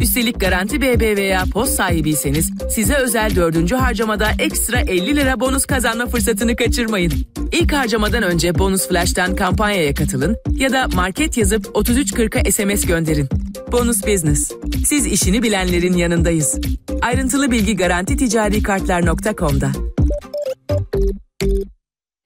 Üstelik 0.02 0.40
Garanti 0.40 0.80
BBVA 0.80 1.44
post 1.52 1.72
sahibiyseniz 1.72 2.50
size 2.70 2.94
özel 2.94 3.36
dördüncü 3.36 3.74
harcamada 3.74 4.30
ekstra 4.38 4.80
50 4.80 5.16
lira 5.16 5.40
bonus 5.40 5.66
kazanma 5.66 6.06
fırsatını 6.06 6.56
kaçırmayın. 6.56 7.12
İlk 7.52 7.72
harcamadan 7.72 8.22
önce 8.22 8.58
Bonus 8.58 8.88
Flash'tan 8.88 9.36
kampanyaya 9.36 9.94
katılın 9.94 10.36
ya 10.56 10.72
da 10.72 10.88
market 10.94 11.36
yazıp 11.36 11.66
3340'a 11.66 12.50
SMS 12.52 12.86
gönderin. 12.86 13.28
Bonus 13.72 14.06
Business. 14.06 14.52
Siz 14.86 15.06
işini 15.06 15.42
bilenlerin 15.42 15.92
yanındayız. 15.92 16.60
Ayrıntılı 17.02 17.50
bilgi 17.50 17.76
garantiticarikartlar.com'da. 17.76 19.72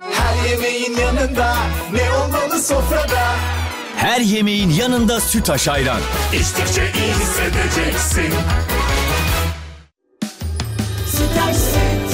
Her 0.00 0.48
yemeğin 0.50 0.96
yanında 0.96 1.56
ne 1.92 2.12
olmalı 2.12 2.62
sofrada? 2.62 3.56
Her 3.96 4.20
yemeğin 4.20 4.70
yanında 4.70 5.20
sütaş 5.20 5.68
ayran. 5.68 6.00
İçtikçe 6.32 6.82
iyi 6.82 7.12
hissedeceksin. 7.12 8.34
Sütaş 11.10 11.56
süt, 11.56 12.10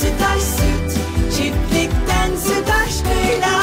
sütaş 0.00 0.42
süt, 0.42 0.98
çiftlikten 1.36 2.30
sütaş 2.36 2.90
beyla. 3.04 3.58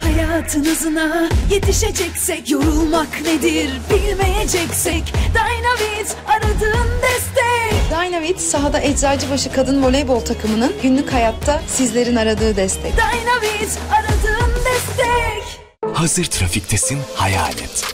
Hayatın 0.00 0.64
hızına 0.64 1.28
yetişeceksek 1.50 2.50
yorulmak 2.50 3.20
nedir 3.20 3.70
bilmeyeceksek 3.90 5.14
Dynavit 5.34 6.16
aradığın 6.28 6.88
destek 7.02 7.90
Dynavit 7.90 8.40
sahada 8.40 8.80
Eczacıbaşı 8.82 9.52
Kadın 9.52 9.82
Voleybol 9.82 10.20
takımının 10.20 10.72
günlük 10.82 11.12
hayatta 11.12 11.62
sizlerin 11.68 12.16
aradığı 12.16 12.56
destek. 12.56 12.92
Dynavit 12.92 13.78
aradığın 13.92 14.49
Hazır 16.00 16.24
trafiktesin 16.24 16.98
hayal 17.14 17.52
et. 17.52 17.84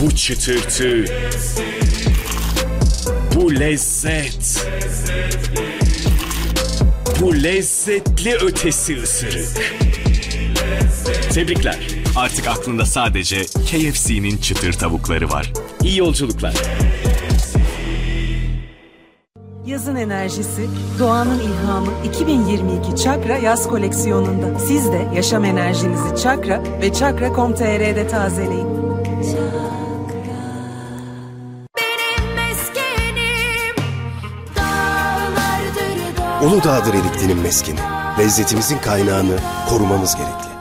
Bu 0.00 0.14
çıtırtı. 0.14 1.04
Bu 3.34 3.54
lezzet. 3.54 4.66
Bu 7.20 7.42
lezzetli 7.42 8.34
ötesi 8.34 9.02
ısırık. 9.02 9.74
Tebrikler. 11.32 11.78
Artık 12.16 12.48
aklında 12.48 12.86
sadece 12.86 13.42
KFC'nin 13.44 14.36
çıtır 14.36 14.72
tavukları 14.72 15.28
var. 15.28 15.52
İyi 15.82 15.98
yolculuklar. 15.98 16.54
Yazın 19.66 19.96
enerjisi, 19.96 20.68
doğanın 20.98 21.40
ilhamı 21.40 21.90
2022 22.04 22.96
Çakra 22.96 23.36
yaz 23.36 23.68
koleksiyonunda. 23.68 24.58
Siz 24.58 24.92
de 24.92 25.08
yaşam 25.14 25.44
enerjinizi 25.44 26.22
Çakra 26.22 26.62
ve 26.82 26.92
Çakra.com.tr'de 26.92 28.08
tazeleyin. 28.08 28.66
Uludağ'dır 36.42 36.94
Erikli'nin 36.94 37.38
meskeni. 37.38 37.78
Lezzetimizin 38.18 38.78
kaynağını 38.78 39.36
korumamız 39.68 40.16
gerekli. 40.16 40.54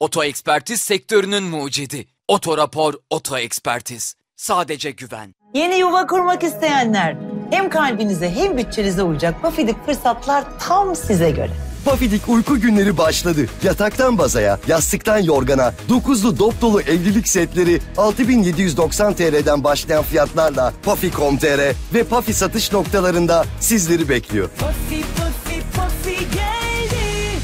Oto 0.00 0.24
ekspertiz 0.24 0.80
sektörünün 0.80 1.42
mucidi. 1.42 2.06
Oto 2.28 2.56
rapor, 2.56 2.94
oto 3.10 3.38
ekspertiz. 3.38 4.14
Sadece 4.36 4.90
güven. 4.90 5.34
Yeni 5.54 5.76
yuva 5.78 6.06
kurmak 6.06 6.42
isteyenler, 6.42 7.16
hem 7.52 7.70
kalbinize 7.70 8.30
hem 8.30 8.58
bütçenize 8.58 9.02
uyacak 9.02 9.42
Pafidik 9.42 9.86
fırsatlar 9.86 10.44
tam 10.58 10.96
size 10.96 11.30
göre. 11.30 11.50
Pafidik 11.84 12.28
uyku 12.28 12.60
günleri 12.60 12.98
başladı. 12.98 13.46
Yataktan 13.62 14.18
bazaya, 14.18 14.58
yastıktan 14.68 15.18
yorgana, 15.18 15.74
dokuzlu 15.88 16.38
dop 16.38 16.60
dolu 16.60 16.80
evlilik 16.80 17.28
setleri 17.28 17.80
6790 17.96 19.14
TL'den 19.14 19.64
başlayan 19.64 20.02
fiyatlarla 20.02 20.72
Pafi.com.tr 20.82 21.74
ve 21.94 22.04
Pafi 22.04 22.34
satış 22.34 22.72
noktalarında 22.72 23.44
sizleri 23.60 24.08
bekliyor. 24.08 24.48
Puffy 24.48 25.02
puffy 25.02 25.60
puffy 25.76 26.18
geldi. 26.18 27.38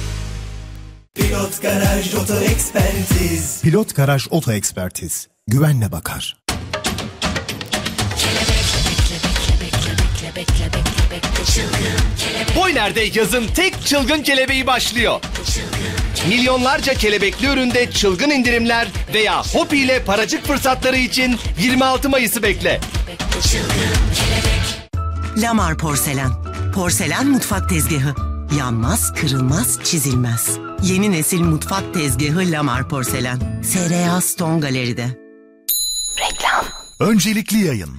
Pilot 1.14 1.62
Garaj 1.62 2.14
Oto 2.14 2.34
Ekspertiz. 2.34 3.62
Pilot 3.62 3.94
Garaj 3.94 4.26
Oto 4.30 4.52
Ekspertiz. 4.52 5.28
Güvenle 5.46 5.92
bakar. 5.92 6.37
Boyner'de 12.58 13.00
yazın 13.14 13.46
tek 13.46 13.86
çılgın 13.86 14.22
kelebeği 14.22 14.66
başlıyor. 14.66 15.20
Milyonlarca 16.28 16.94
kelebekli 16.94 17.46
üründe 17.46 17.90
çılgın 17.90 18.30
indirimler 18.30 18.88
veya 19.14 19.42
Hopi 19.42 19.78
ile 19.78 20.04
paracık 20.04 20.46
fırsatları 20.46 20.96
için 20.96 21.38
26 21.58 22.08
Mayıs'ı 22.08 22.42
bekle. 22.42 22.80
Lamar 25.36 25.78
Porselen. 25.78 26.30
Porselen 26.74 27.26
mutfak 27.26 27.68
tezgahı. 27.68 28.14
Yanmaz, 28.58 29.14
kırılmaz, 29.14 29.78
çizilmez. 29.84 30.50
Yeni 30.82 31.12
nesil 31.12 31.40
mutfak 31.40 31.94
tezgahı 31.94 32.50
Lamar 32.52 32.88
Porselen. 32.88 33.62
SRA 33.62 34.20
Stone 34.20 34.60
Galeri'de. 34.60 35.06
Reklam. 36.20 36.64
Öncelikli 37.00 37.64
yayın. 37.66 37.90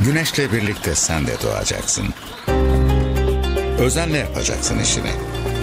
Güneşle 0.00 0.52
birlikte 0.52 0.94
sen 0.94 1.26
de 1.26 1.36
doğacaksın. 1.42 2.04
Özenle 3.80 4.18
yapacaksın 4.18 4.78
işini. 4.78 5.10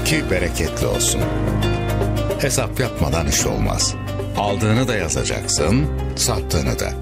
Ki 0.05 0.23
bereketli 0.31 0.87
olsun. 0.87 1.21
Hesap 2.39 2.79
yapmadan 2.79 3.27
iş 3.27 3.45
olmaz. 3.45 3.95
Aldığını 4.37 4.87
da 4.87 4.95
yazacaksın, 4.95 5.87
sattığını 6.15 6.79
da. 6.79 6.93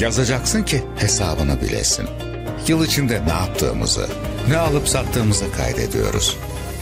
Yazacaksın 0.00 0.62
ki 0.62 0.82
hesabını 0.96 1.60
bilesin. 1.60 2.06
Yıl 2.68 2.84
içinde 2.84 3.22
ne 3.26 3.32
yaptığımızı, 3.32 4.06
ne 4.48 4.58
alıp 4.58 4.88
sattığımızı 4.88 5.52
kaydediyoruz. 5.52 6.36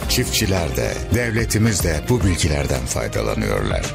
Çiftçiler 0.09 0.75
de, 0.75 0.93
devletimiz 1.15 1.83
de 1.83 2.01
bu 2.09 2.23
bilgilerden 2.23 2.85
faydalanıyorlar. 2.85 3.85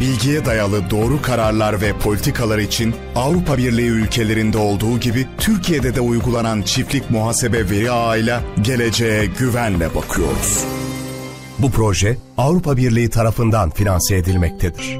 Bilgiye 0.00 0.44
dayalı 0.44 0.90
doğru 0.90 1.22
kararlar 1.22 1.80
ve 1.80 1.92
politikalar 1.92 2.58
için 2.58 2.94
Avrupa 3.14 3.58
Birliği 3.58 3.88
ülkelerinde 3.88 4.58
olduğu 4.58 5.00
gibi 5.00 5.26
Türkiye'de 5.38 5.94
de 5.94 6.00
uygulanan 6.00 6.62
çiftlik 6.62 7.10
muhasebe 7.10 7.70
veri 7.70 7.90
ağıyla 7.90 8.42
geleceğe 8.62 9.26
güvenle 9.26 9.94
bakıyoruz. 9.94 10.64
Bu 11.58 11.70
proje 11.70 12.16
Avrupa 12.38 12.76
Birliği 12.76 13.10
tarafından 13.10 13.70
finanse 13.70 14.16
edilmektedir. 14.16 14.98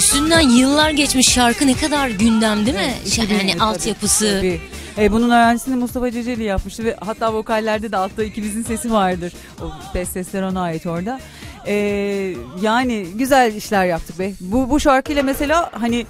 Üstünden 0.00 0.40
yıllar 0.40 0.90
geçmiş 0.90 1.28
şarkı 1.28 1.66
ne 1.66 1.74
kadar 1.74 2.08
gündem 2.08 2.66
değil 2.66 2.76
mi? 2.76 2.94
Yani 3.30 3.54
altyapısı. 3.60 4.36
Tabii. 4.38 4.60
E, 4.98 5.12
bunun 5.12 5.30
öğrencisini 5.30 5.76
Mustafa 5.76 6.10
Ceceli 6.10 6.42
yapmıştı 6.42 6.84
ve 6.84 6.96
hatta 7.00 7.34
vokallerde 7.34 7.92
de 7.92 7.96
altta 7.96 8.24
ikimizin 8.24 8.62
sesi 8.62 8.92
vardır. 8.92 9.32
O 9.62 9.64
best 9.94 10.12
sesler 10.12 10.42
ona 10.42 10.62
ait 10.62 10.86
orada. 10.86 11.20
E, 11.66 11.74
yani 12.62 13.06
güzel 13.14 13.54
işler 13.54 13.86
yaptık 13.86 14.18
be. 14.18 14.32
Bu, 14.40 14.70
bu 14.70 14.80
şarkıyla 14.80 15.22
mesela 15.22 15.70
hani 15.72 16.06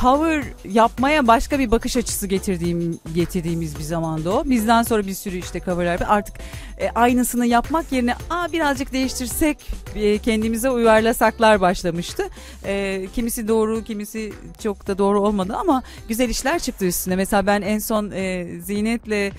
cover 0.00 0.44
yapmaya 0.64 1.26
başka 1.26 1.58
bir 1.58 1.70
bakış 1.70 1.96
açısı 1.96 2.26
getirdiğim 2.26 3.00
getirdiğimiz 3.14 3.78
bir 3.78 3.82
zamanda 3.82 4.32
o. 4.32 4.44
Bizden 4.44 4.82
sonra 4.82 5.06
bir 5.06 5.14
sürü 5.14 5.36
işte 5.36 5.60
coverlar 5.60 6.00
artık 6.08 6.36
e, 6.78 6.90
aynısını 6.90 7.46
yapmak 7.46 7.92
yerine 7.92 8.14
Aa, 8.30 8.52
birazcık 8.52 8.92
değiştirsek 8.92 9.58
e, 9.94 10.18
kendimize 10.18 10.70
uyarlasaklar 10.70 11.60
başlamıştı. 11.60 12.28
E, 12.64 13.06
kimisi 13.14 13.48
doğru 13.48 13.84
kimisi 13.84 14.32
çok 14.62 14.86
da 14.86 14.98
doğru 14.98 15.20
olmadı 15.20 15.56
ama 15.60 15.82
güzel 16.08 16.28
işler 16.28 16.58
çıktı 16.58 16.84
üstüne. 16.84 17.16
Mesela 17.16 17.46
ben 17.46 17.62
en 17.62 17.78
son 17.78 18.10
e, 18.10 18.46
Zinet'le 18.60 19.32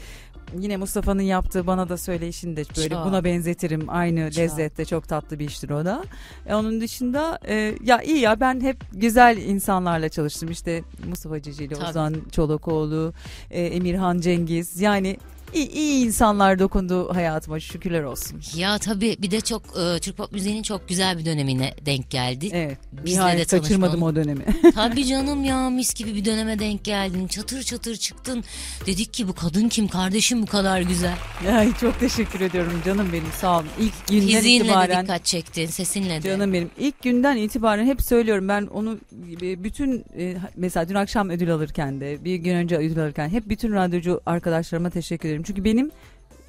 yine 0.59 0.77
Mustafa'nın 0.77 1.21
yaptığı 1.21 1.67
bana 1.67 1.89
da 1.89 1.97
söyleyişini 1.97 2.55
de 2.57 2.63
böyle 2.77 2.95
Çok. 2.95 3.05
buna 3.05 3.23
benzetirim. 3.23 3.85
Aynı 3.87 4.31
Çok. 4.31 4.37
lezzette 4.37 4.85
çok 4.85 5.07
tatlı 5.07 5.39
bir 5.39 5.45
iştir 5.47 5.69
o 5.69 5.85
da. 5.85 6.03
E, 6.47 6.55
onun 6.55 6.81
dışında 6.81 7.39
e, 7.47 7.75
ya 7.83 8.01
iyi 8.01 8.19
ya 8.19 8.39
ben 8.39 8.61
hep 8.61 8.77
güzel 8.93 9.37
insanlarla 9.37 10.09
çalıştım. 10.09 10.51
İşte 10.51 10.83
Mustafa 11.09 11.41
Cicili, 11.41 11.73
Tabii. 11.73 11.89
Ozan 11.89 12.15
Çolakoğlu, 12.31 13.13
e, 13.51 13.61
Emirhan 13.61 14.19
Cengiz. 14.19 14.81
Yani 14.81 15.17
iyi, 15.53 15.71
iyi 15.71 16.05
insanlar 16.05 16.59
dokundu 16.59 17.15
hayatıma 17.15 17.59
şükürler 17.59 18.03
olsun. 18.03 18.41
Ya 18.55 18.77
tabii 18.77 19.17
bir 19.19 19.31
de 19.31 19.41
çok 19.41 19.61
e, 19.61 19.99
Türk 19.99 20.17
pop 20.17 20.31
müziğinin 20.31 20.63
çok 20.63 20.89
güzel 20.89 21.17
bir 21.17 21.25
dönemine 21.25 21.73
denk 21.85 22.09
geldi. 22.09 22.49
Evet. 22.53 22.77
Bizle 22.91 23.19
Nihayet 23.19 23.51
de 23.51 23.59
kaçırmadım 23.59 24.03
o 24.03 24.15
dönemi. 24.15 24.45
Tabii 24.75 25.05
canım 25.05 25.43
ya 25.43 25.69
mis 25.69 25.93
gibi 25.93 26.15
bir 26.15 26.25
döneme 26.25 26.59
denk 26.59 26.83
geldin. 26.83 27.27
Çatır 27.27 27.63
çatır 27.63 27.95
çıktın. 27.95 28.43
Dedik 28.85 29.13
ki 29.13 29.27
bu 29.27 29.33
kadın 29.33 29.69
kim 29.69 29.87
kardeşim 29.87 30.41
bu 30.41 30.45
kadar 30.45 30.81
güzel. 30.81 31.15
Ay 31.51 31.73
çok 31.81 31.99
teşekkür 31.99 32.41
ediyorum 32.41 32.81
canım 32.85 33.07
benim 33.13 33.31
sağ 33.41 33.57
olun. 33.59 33.67
İlk 33.79 34.07
günden 34.07 34.27
Fiziğinle 34.27 34.63
de 34.63 34.67
itibaren 34.67 35.03
dikkat 35.03 35.25
çektin 35.25 35.65
sesinle 35.65 36.23
de. 36.23 36.27
Canım 36.27 36.53
benim 36.53 36.69
ilk 36.77 37.01
günden 37.01 37.37
itibaren 37.37 37.85
hep 37.85 38.01
söylüyorum 38.01 38.47
ben 38.47 38.65
onu 38.65 38.97
e, 39.41 39.63
bütün 39.63 40.05
e, 40.17 40.35
mesela 40.55 40.89
dün 40.89 40.95
akşam 40.95 41.29
ödül 41.29 41.53
alırken 41.53 42.01
de 42.01 42.25
bir 42.25 42.35
gün 42.35 42.55
önce 42.55 42.77
ödül 42.77 42.99
alırken 42.99 43.29
hep 43.29 43.49
bütün 43.49 43.73
radyocu 43.73 44.21
arkadaşlarıma 44.25 44.89
teşekkür 44.89 45.29
ederim. 45.29 45.42
Çünkü 45.43 45.63
benim 45.63 45.91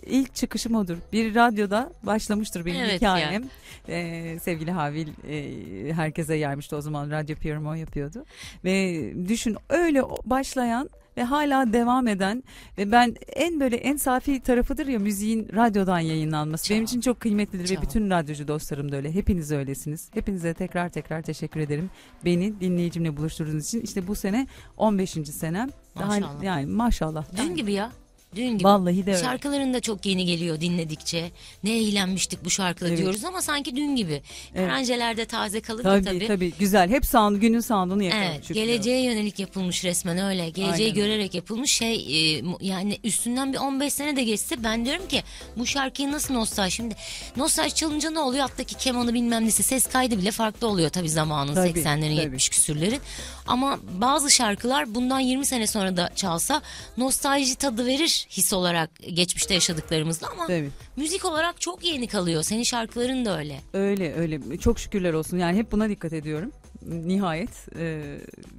ilk 0.06 0.34
çıkışım 0.34 0.74
odur. 0.74 0.96
Bir 1.12 1.34
radyoda 1.34 1.92
başlamıştır 2.02 2.66
benim 2.66 2.80
Evet 2.80 2.94
hikayem. 2.94 3.44
Ee, 3.88 4.38
sevgili 4.42 4.70
Havil 4.70 5.08
e, 5.28 5.92
herkese 5.92 6.34
yaymıştı 6.34 6.76
o 6.76 6.80
zaman 6.80 7.10
Radyo 7.10 7.36
PRMO 7.36 7.74
yapıyordu. 7.74 8.24
Ve 8.64 9.12
düşün 9.28 9.56
öyle 9.68 10.02
başlayan 10.24 10.90
ve 11.16 11.22
hala 11.22 11.72
devam 11.72 12.08
eden 12.08 12.42
ve 12.78 12.92
ben 12.92 13.14
en 13.28 13.60
böyle 13.60 13.76
en 13.76 13.96
safi 13.96 14.40
tarafıdır 14.40 14.86
ya 14.86 14.98
müziğin 14.98 15.48
radyodan 15.54 15.98
yayınlanması. 15.98 16.74
Benim 16.74 16.84
için 16.84 17.00
çok 17.00 17.20
kıymetlidir 17.20 17.70
ve 17.70 17.74
Çok. 17.74 17.82
bütün 17.82 18.10
radyocu 18.10 18.48
dostlarım 18.48 18.92
da 18.92 18.96
öyle. 18.96 19.14
Hepiniz 19.14 19.52
öylesiniz. 19.52 20.10
Hepinize 20.14 20.54
tekrar 20.54 20.88
tekrar 20.88 21.22
teşekkür 21.22 21.60
ederim. 21.60 21.90
Beni 22.24 22.60
dinleyicimle 22.60 23.16
buluşturduğunuz 23.16 23.66
için. 23.66 23.80
İşte 23.80 24.06
bu 24.06 24.14
sene 24.14 24.46
15. 24.76 25.10
senem. 25.10 25.70
Daha 25.98 26.06
Maşallah. 26.06 26.42
yani 26.42 26.66
maşallah. 26.66 27.24
Dün 27.36 27.56
gibi 27.56 27.72
ya. 27.72 27.92
Dün 28.36 28.50
gibi. 28.58 28.64
Vallahi 28.64 29.06
de 29.06 29.10
öyle. 29.12 29.22
Şarkıların 29.22 29.74
da 29.74 29.80
çok 29.80 30.06
yeni 30.06 30.24
geliyor 30.26 30.60
dinledikçe. 30.60 31.30
Ne 31.64 31.70
eğlenmiştik 31.78 32.44
bu 32.44 32.50
şarkıda 32.50 32.88
Evet. 32.88 32.98
diyoruz 32.98 33.24
ama 33.24 33.42
sanki 33.42 33.76
dün 33.76 33.96
gibi. 33.96 34.22
Evet. 34.54 34.68
Eğlencelerde 34.70 35.24
taze 35.24 35.60
kalınca 35.60 35.90
Tabii, 35.90 36.04
tabii. 36.04 36.26
tabii 36.26 36.52
güzel. 36.58 36.90
Hep 36.90 37.06
sound, 37.06 37.36
günün 37.36 37.60
sound'unu 37.60 38.02
yakalamış. 38.02 38.30
Evet, 38.34 38.42
şükürler 38.44 38.64
geleceğe 38.66 39.02
yönelik 39.04 39.38
yapılmış 39.38 39.84
resmen 39.84 40.18
öyle. 40.18 40.50
Geleceği 40.50 40.84
Aynen. 40.86 40.94
görerek 40.94 41.34
yapılmış 41.34 41.70
şey 41.72 41.94
e, 42.38 42.42
mu- 42.42 42.58
yani 42.60 42.98
üstünden 43.04 43.52
bir 43.52 43.58
15 43.58 43.92
sene 43.92 44.16
de 44.16 44.24
geçse 44.24 44.64
ben 44.64 44.84
diyorum 44.84 45.08
ki 45.08 45.22
bu 45.56 45.66
şarkıyı 45.66 46.12
nasıl 46.12 46.34
nostalji 46.34 46.70
şimdi 46.74 46.94
nostalji 47.36 47.74
çalınca 47.74 48.10
ne 48.10 48.18
oluyor 48.18 48.44
alttaki 48.44 48.74
kemanı 48.74 49.14
bilmem 49.14 49.44
nesi 49.46 49.62
ses 49.62 49.86
kaydı 49.86 50.18
bile 50.18 50.30
farklı 50.30 50.66
oluyor 50.68 50.90
tabii 50.90 51.10
zamanın 51.10 51.54
Tabii, 51.54 51.68
80'lerin 51.68 52.00
tabii. 52.00 52.14
70 52.14 52.48
küsürlerin 52.48 53.00
ama 53.46 53.78
bazı 54.00 54.30
şarkılar 54.30 54.94
bundan 54.94 55.20
20 55.20 55.46
sene 55.46 55.66
sonra 55.66 55.96
da 55.96 56.10
çalsa 56.16 56.62
nostalji 56.96 57.54
tadı 57.56 57.86
verir 57.86 58.23
his 58.30 58.52
olarak 58.52 58.90
geçmişte 59.14 59.54
yaşadıklarımızla 59.54 60.28
ama 60.30 60.46
Tabii. 60.46 60.70
müzik 60.96 61.24
olarak 61.24 61.60
çok 61.60 61.84
yeni 61.84 62.06
kalıyor 62.06 62.42
senin 62.42 62.62
şarkıların 62.62 63.24
da 63.24 63.38
öyle. 63.38 63.60
Öyle 63.72 64.14
öyle. 64.14 64.58
Çok 64.58 64.78
şükürler 64.78 65.12
olsun. 65.12 65.38
Yani 65.38 65.58
hep 65.58 65.72
buna 65.72 65.88
dikkat 65.88 66.12
ediyorum. 66.12 66.52
Nihayet. 66.86 67.50
e, 67.78 68.02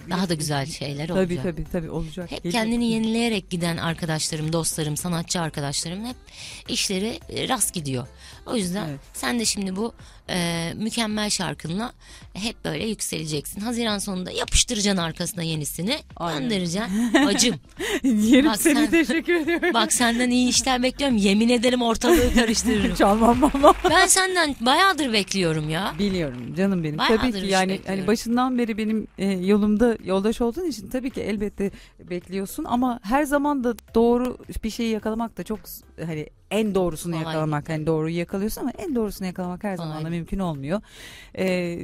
Daha 0.09 0.29
da 0.29 0.33
güzel 0.33 0.65
şeyler 0.65 1.07
tabii, 1.07 1.19
olacak. 1.19 1.43
Tabii 1.43 1.63
tabii 1.71 1.89
olacak. 1.89 2.31
Hep 2.31 2.43
Geliyor. 2.43 2.51
kendini 2.63 2.91
yenileyerek 2.91 3.49
giden 3.49 3.77
arkadaşlarım, 3.77 4.53
dostlarım, 4.53 4.97
sanatçı 4.97 5.41
arkadaşlarım 5.41 6.05
hep 6.05 6.15
işleri 6.69 7.19
e, 7.29 7.47
rast 7.49 7.73
gidiyor. 7.73 8.07
O 8.45 8.55
yüzden 8.55 8.89
sen 9.13 9.39
de 9.39 9.45
şimdi 9.45 9.75
bu 9.75 9.93
e, 10.29 10.73
mükemmel 10.75 11.29
şarkınla 11.29 11.93
hep 12.33 12.65
böyle 12.65 12.87
yükseleceksin. 12.87 13.61
Haziran 13.61 13.97
sonunda 13.97 14.31
yapıştıracaksın 14.31 15.01
arkasına 15.01 15.43
yenisini, 15.43 15.97
göndereceksin. 16.19 17.13
Bacım. 17.25 17.55
Yerim 18.03 18.45
Bak 18.45 18.61
seni 18.61 18.75
sen- 18.75 18.89
teşekkür 18.89 19.35
ediyorum. 19.35 19.73
Bak 19.73 19.93
senden 19.93 20.29
iyi 20.29 20.49
işler 20.49 20.83
bekliyorum. 20.83 21.17
Yemin 21.17 21.49
ederim 21.49 21.81
ortalığı 21.81 22.33
karıştırırım. 22.33 22.95
Çalmam 22.95 23.39
mama. 23.39 23.73
Ben 23.89 24.07
senden 24.07 24.55
bayağıdır 24.61 25.13
bekliyorum 25.13 25.69
ya. 25.69 25.93
Biliyorum 25.99 26.55
canım 26.55 26.83
benim. 26.83 26.97
Bayağıdır 26.97 27.17
tabii 27.17 27.31
ki 27.41 27.47
yani 27.47 27.71
bekliyorum. 27.71 27.99
hani 27.99 28.07
başından 28.07 28.57
beri 28.57 28.77
benim 28.77 29.07
e, 29.17 29.31
yolumda 29.31 29.97
yoldaş 30.03 30.41
olduğun 30.41 30.69
için 30.69 30.89
tabii 30.89 31.09
ki 31.09 31.21
elbette 31.21 31.71
bekliyorsun 31.99 32.63
ama 32.63 32.99
her 33.03 33.23
zaman 33.23 33.63
da 33.63 33.75
doğru 33.95 34.37
bir 34.63 34.69
şeyi 34.69 34.91
yakalamak 34.91 35.37
da 35.37 35.43
çok 35.43 35.59
hani 36.05 36.27
en 36.51 36.75
doğrusunu 36.75 37.13
Kolay 37.13 37.25
yakalamak 37.25 37.69
hani 37.69 37.87
doğruyu 37.87 38.17
yakalıyorsun 38.17 38.61
ama 38.61 38.71
en 38.77 38.95
doğrusunu 38.95 39.27
yakalamak 39.27 39.63
her 39.63 39.77
zaman 39.77 40.05
da 40.05 40.09
mümkün 40.09 40.39
olmuyor. 40.39 40.81
Ee, 41.37 41.79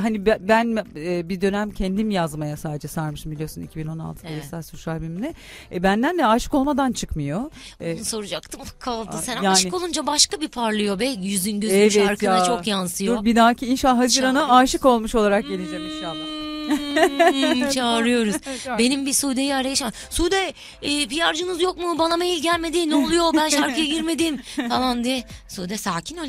hani 0.00 0.26
be- 0.26 0.38
ben 0.40 0.84
e, 0.96 1.28
bir 1.28 1.40
dönem 1.40 1.70
kendim 1.70 2.10
yazmaya 2.10 2.56
sadece 2.56 2.88
sarmışım 2.88 3.32
biliyorsun 3.32 3.62
2016'da 3.74 4.28
Evet. 4.28 4.44
Esas 4.44 4.70
Suç 4.70 4.88
albümüne. 4.88 5.34
E, 5.72 5.82
benden 5.82 6.18
de 6.18 6.26
aşık 6.26 6.54
olmadan 6.54 6.92
çıkmıyor. 6.92 7.50
E, 7.80 7.96
Bunu 7.96 8.04
soracaktım 8.04 8.60
kaldı. 8.78 9.16
Sen 9.22 9.34
yani- 9.36 9.48
aşık 9.48 9.74
olunca 9.74 10.06
başka 10.06 10.40
bir 10.40 10.48
parlıyor 10.48 10.98
be. 11.00 11.04
Yüzün 11.06 11.60
gözün 11.60 11.74
Evet 11.74 11.92
şarkına 11.92 12.36
ya. 12.38 12.44
çok 12.44 12.66
yansıyor. 12.66 13.18
Dur 13.18 13.24
bir 13.24 13.36
dahaki 13.36 13.66
inşallah 13.66 13.98
Haziran'a 13.98 14.56
aşık 14.56 14.84
olmuş 14.86 15.14
olarak 15.14 15.48
geleceğim 15.48 15.84
inşallah. 15.96 16.38
Hmm, 17.06 17.70
çağırıyoruz. 17.74 18.34
Çağır. 18.64 18.78
Benim 18.78 19.06
bir 19.06 19.12
Sude'yi 19.12 19.54
arayışım. 19.54 19.90
Sude 20.10 20.54
e, 20.82 21.08
PR'cınız 21.08 21.62
yok 21.62 21.78
mu? 21.78 21.98
Bana 21.98 22.16
mail 22.16 22.42
gelmedi. 22.42 22.90
Ne 22.90 22.94
oluyor? 22.94 23.34
Ben 23.36 23.48
şarkıya 23.48 23.86
girmedim 23.94 24.40
falan 24.68 25.04
diye. 25.04 25.24
Sude 25.48 25.76
sakin 25.78 26.16
ol. 26.16 26.28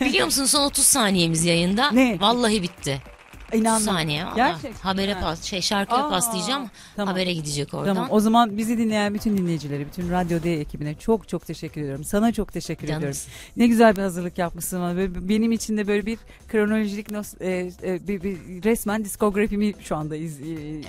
Biliyor 0.00 0.26
musun 0.26 0.44
son 0.44 0.64
30 0.64 0.84
saniyemiz 0.84 1.44
yayında. 1.44 1.90
Ne? 1.90 2.20
Vallahi 2.20 2.62
bitti. 2.62 3.02
30 3.48 3.60
İnanmam. 3.60 3.80
saniye. 3.82 4.24
Gerçekten. 4.36 4.72
Habere 4.72 5.14
Ha. 5.14 5.20
pas, 5.20 5.42
şey 5.42 5.60
şarkıya 5.60 6.04
Aa, 6.06 6.10
paslayacağım. 6.10 6.70
tamam. 6.96 7.14
Habere 7.14 7.32
gidecek 7.32 7.74
oradan. 7.74 7.94
Tamam 7.94 8.08
o 8.12 8.20
zaman 8.20 8.58
bizi 8.58 8.78
dinleyen 8.78 9.14
bütün 9.14 9.36
dinleyicileri, 9.38 9.86
bütün 9.86 10.10
Radyo 10.10 10.42
D 10.42 10.52
ekibine 10.60 10.94
çok 10.94 11.28
çok 11.28 11.46
teşekkür 11.46 11.80
ediyorum. 11.80 12.04
Sana 12.04 12.32
çok 12.32 12.52
teşekkür 12.52 12.84
ediyorum. 12.84 13.02
Canımsın. 13.02 13.32
Ne 13.56 13.66
güzel 13.66 13.96
bir 13.96 14.02
hazırlık 14.02 14.38
yapmışsın 14.38 14.80
bana. 14.80 14.96
Böyle 14.96 15.28
benim 15.28 15.52
için 15.52 15.76
de 15.76 15.86
böyle 15.86 16.06
bir 16.06 16.18
kronolojik 16.48 17.08
nos- 17.10 17.42
e, 17.44 17.72
e, 17.82 18.08
bir, 18.08 18.22
bir 18.22 18.36
resmen 18.64 19.04
diskografimi 19.04 19.72
şu 19.80 19.96
anda 19.96 20.16
iz, 20.16 20.40
e, 20.40 20.44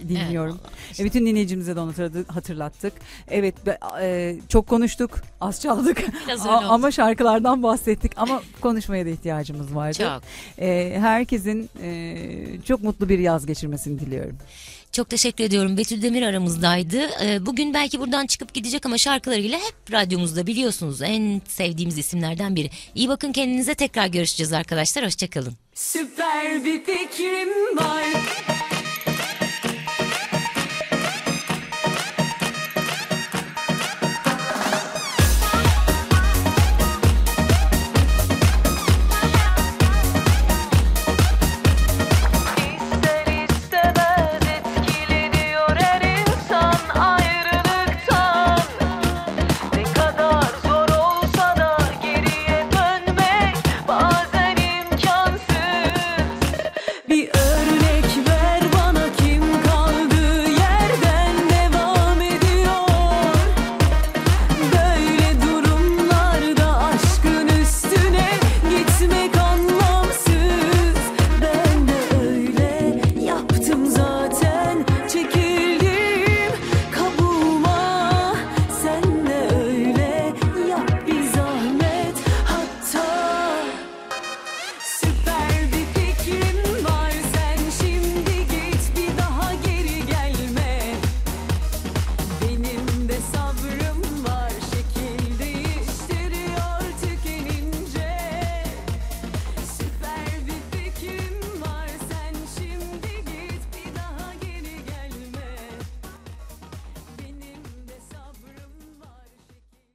dinliyorum. 0.10 0.60
E, 1.00 1.04
bütün 1.04 1.26
dinleyicimize 1.26 1.76
de 1.76 1.80
onu 1.80 1.94
hatırlattık. 2.28 2.94
Evet 3.30 3.66
be- 3.66 3.80
e, 4.02 4.36
çok 4.50 4.68
konuştuk, 4.68 5.12
az 5.42 5.62
çaldık. 5.62 6.04
A- 6.48 6.50
ama 6.70 6.92
şarkılardan 6.92 7.64
bahsettik 7.64 8.12
ama 8.16 8.42
konuşmaya 8.62 9.06
da 9.06 9.10
ihtiyacımız 9.10 9.76
vardı. 9.76 9.98
Çok. 9.98 10.22
E, 10.64 10.98
herkesin 11.00 11.70
e, 11.84 12.49
çok 12.68 12.84
mutlu 12.84 13.10
bir 13.10 13.20
yaz 13.20 13.46
geçirmesini 13.46 14.00
diliyorum. 14.00 14.38
Çok 14.92 15.10
teşekkür 15.10 15.44
ediyorum. 15.44 15.78
Betül 15.78 16.02
Demir 16.02 16.22
aramızdaydı. 16.22 17.10
Ee, 17.24 17.46
Bugün 17.46 17.74
belki 17.74 18.00
buradan 18.00 18.28
çıkıp 18.28 18.54
gidecek 18.54 18.86
ama 18.86 18.98
şarkılarıyla 18.98 19.58
hep 19.58 19.92
radyomuzda 19.92 20.48
biliyorsunuz. 20.48 21.02
En 21.02 21.42
sevdiğimiz 21.48 21.98
isimlerden 21.98 22.56
biri. 22.56 22.70
İyi 22.96 23.10
bakın 23.10 23.32
kendinize 23.32 23.76
tekrar 23.76 24.08
görüşeceğiz 24.08 24.54
arkadaşlar. 24.54 25.06
Hoşçakalın. 25.06 25.54
Süper 25.74 26.66
bir 26.66 26.84
fikrim 26.84 27.78
var. 27.78 28.04